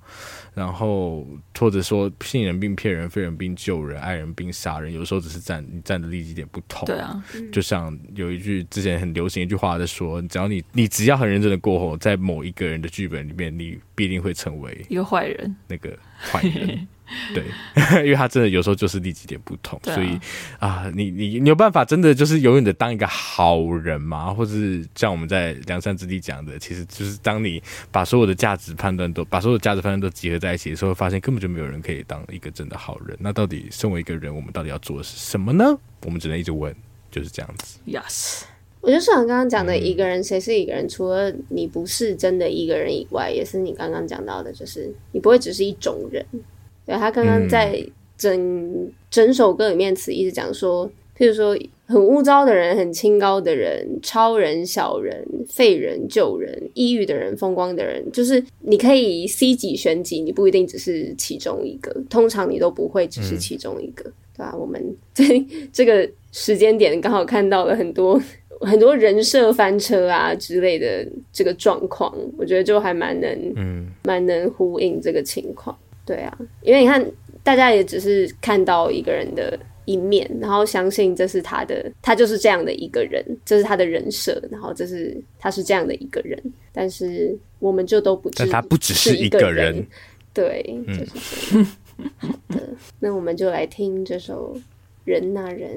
[0.54, 1.24] 然后
[1.56, 6.84] 或者说信人并骗人，非人并救人，爱人并杀人，有时候只是站站的立基点不同。
[6.84, 16.88] 对啊，就像有一句之前很流行一句话在说，只要你你只要很认真的过后，在某一个人的剧本里面，你必定会成为一个坏人，那个坏人。
[17.32, 17.44] 对，
[18.04, 20.18] 因为他真的有时候就是立基点不同，啊、所以
[20.58, 24.34] 啊，你你你有办法真的就是永远的当一个好人吗？
[24.34, 33.16] 或者是像我们在梁山之地讲的，其实就是当你把所有的价值判断都把所有的价值判断都集合在一起的时候，发现根本就没有人可以当一个真的好人。
[33.20, 35.78] 那到底身为一个人，我们到底要做的是什么呢？
[36.04, 36.74] 我们只能一直问，
[37.10, 37.78] 就是这样子。
[37.86, 38.42] Yes，
[38.80, 40.88] 我觉得像刚刚讲的一个人，谁是一个人？
[40.88, 46.24] 除了你不是真的一个人以外，也是你刚刚讲到的，就是你不会只是一种人。
[46.86, 47.84] 对，他刚刚在
[48.16, 64.56] 整、嗯、整首歌里面词一直讲说，譬如说很污糟的人，很清高的人，超人、小人、废人、救人、抑郁的人、风光的人，就是你可以 C 级选几，你不一定只是其中一个，通常你都不会只是其中一个，嗯、对吧、啊？
[64.56, 64.82] 我们
[65.12, 65.24] 在
[65.72, 68.20] 这个时间点刚好看到了很多
[68.60, 75.76] 很多人设翻车啊之类的这个状况，我觉得就还蛮能，嗯，蛮能呼应这个情况。
[76.06, 77.04] 对啊，因为你看，
[77.42, 86.40] 大家也只是看到一个人的一面，然后相信这是他的，他就是这样的一个人，这是他的人设，然后这是他是这样的一个人，
[86.72, 89.84] 但是我们就都不知，但他不只是一个人，
[90.32, 91.06] 对，就是
[91.50, 91.64] 这
[92.18, 92.68] 好的，
[93.00, 94.54] 那我们就来听这首
[95.04, 95.70] 《人呐人》。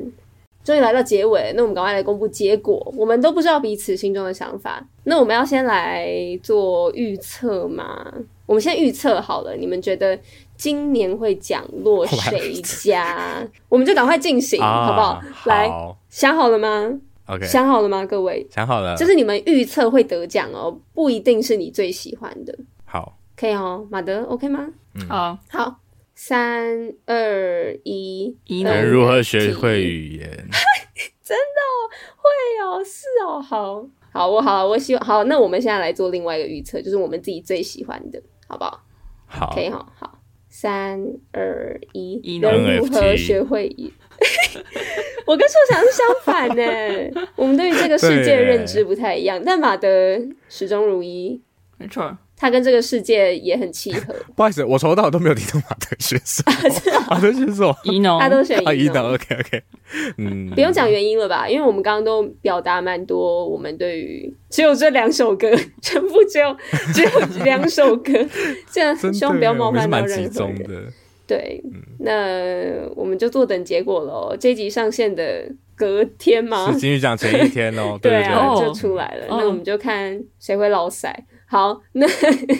[0.61, 2.93] 终于来到结尾，那我们赶快来公布结果。
[2.95, 6.13] 我们都不知道彼此心中的想法，那我们要先来
[6.43, 8.13] 做预测吗？
[8.49, 10.19] 我们先预测好了，你们觉得
[10.57, 13.47] 今年会奖落谁家？
[13.69, 15.21] 我们就赶快进行，啊、好不好？
[15.45, 16.91] 来，好想好了吗
[17.27, 18.03] ？OK，想好了吗？
[18.07, 18.95] 各位，想好了。
[18.97, 22.57] 就是你们预测会得奖哦，不一定是你最喜欢的。
[22.85, 24.67] 好，可以哦，马德，OK 吗？
[24.95, 25.75] 嗯、好，好。
[26.15, 30.27] 三二一，你能如何学会语言？
[31.23, 31.77] 真的哦，
[32.17, 38.81] 会哦，是哦，好好，我好，我希望好，那我们现在来做另外一个预测，就是我们自己最喜欢的，好不好？
[39.27, 40.19] 好，可以哈，好，
[40.49, 40.99] 三
[41.31, 43.73] 二一，宜能如何学会？
[45.25, 49.87] 我跟硕翔是相反呢， 我们对于这个世界的认知不太一样，但马德
[50.49, 51.39] 始终如一，
[51.77, 52.17] 没错。
[52.41, 54.15] 他跟这个世界也很契合。
[54.33, 56.41] 不好意思，我从头到尾都没有听到马德选手。
[57.11, 59.13] 马德选手，宜农，他都选宜农。
[59.13, 59.63] OK OK，
[60.17, 61.49] 嗯，不用讲原因了吧？
[61.49, 65.51] 因为我们刚刚都表达蛮多，我们对于只有这两首歌，
[65.83, 66.55] 全部只有
[66.93, 68.13] 只有两首歌，
[68.71, 70.93] 这样希望不要冒犯到任何人。
[71.27, 74.35] 对，嗯、那我们就坐等结果喽。
[74.39, 75.43] 这集上线的
[75.75, 76.71] 隔天吗？
[76.71, 77.99] 是金曲奖前一天哦。
[78.01, 79.27] 对啊，就出来了。
[79.27, 79.39] Oh.
[79.41, 81.25] 那我们就看谁会落赛。
[81.49, 82.05] 好，那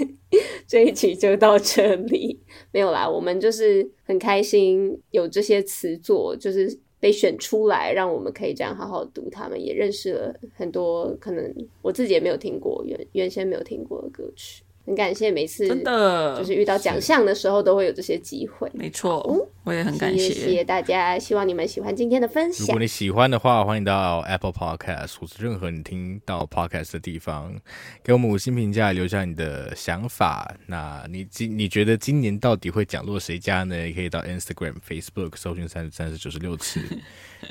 [0.65, 2.39] 这一期就到这里。
[2.73, 14.63] 没有啦，我们就是很开心有这些词作，就是被选出来，让我们可以这样好好读他们，也认识了很多可能我自己也没有听过原原先没有听过的歌曲。
[14.89, 19.23] 很感谢每次真的就是遇到奖项的时候都会有这些机会，没错，
[19.63, 22.65] 我也很感谢，谢谢大家，希望你们喜欢今天的分享。
[22.65, 27.55] 如果你喜欢的话，欢迎到 Apple Podcast 或是任何你听到 Podcast 的地方，
[28.03, 30.55] 给我们五星评价，留下你的想法。
[30.65, 33.77] 那你今你觉得今年到底会奖落谁家呢？
[33.77, 36.81] 也可以到 Instagram、Facebook 搜寻三十三十九十六次。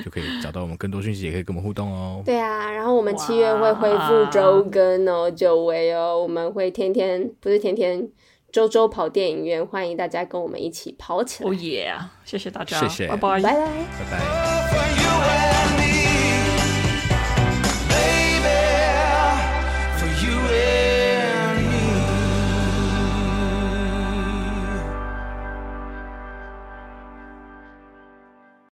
[0.04, 2.22] 就可以找到我们更多讯息，也可以跟我们互动哦。
[2.24, 8.08] 对啊，然后我们七月会恢复周更哦，久违哦，我们会天天不是天天，
[8.52, 11.50] 周周跑电影院，欢迎大家跟我们一起跑起来。
[11.50, 11.94] 哦耶！
[12.24, 15.57] 谢谢大家，谢谢，拜拜，拜拜，拜拜。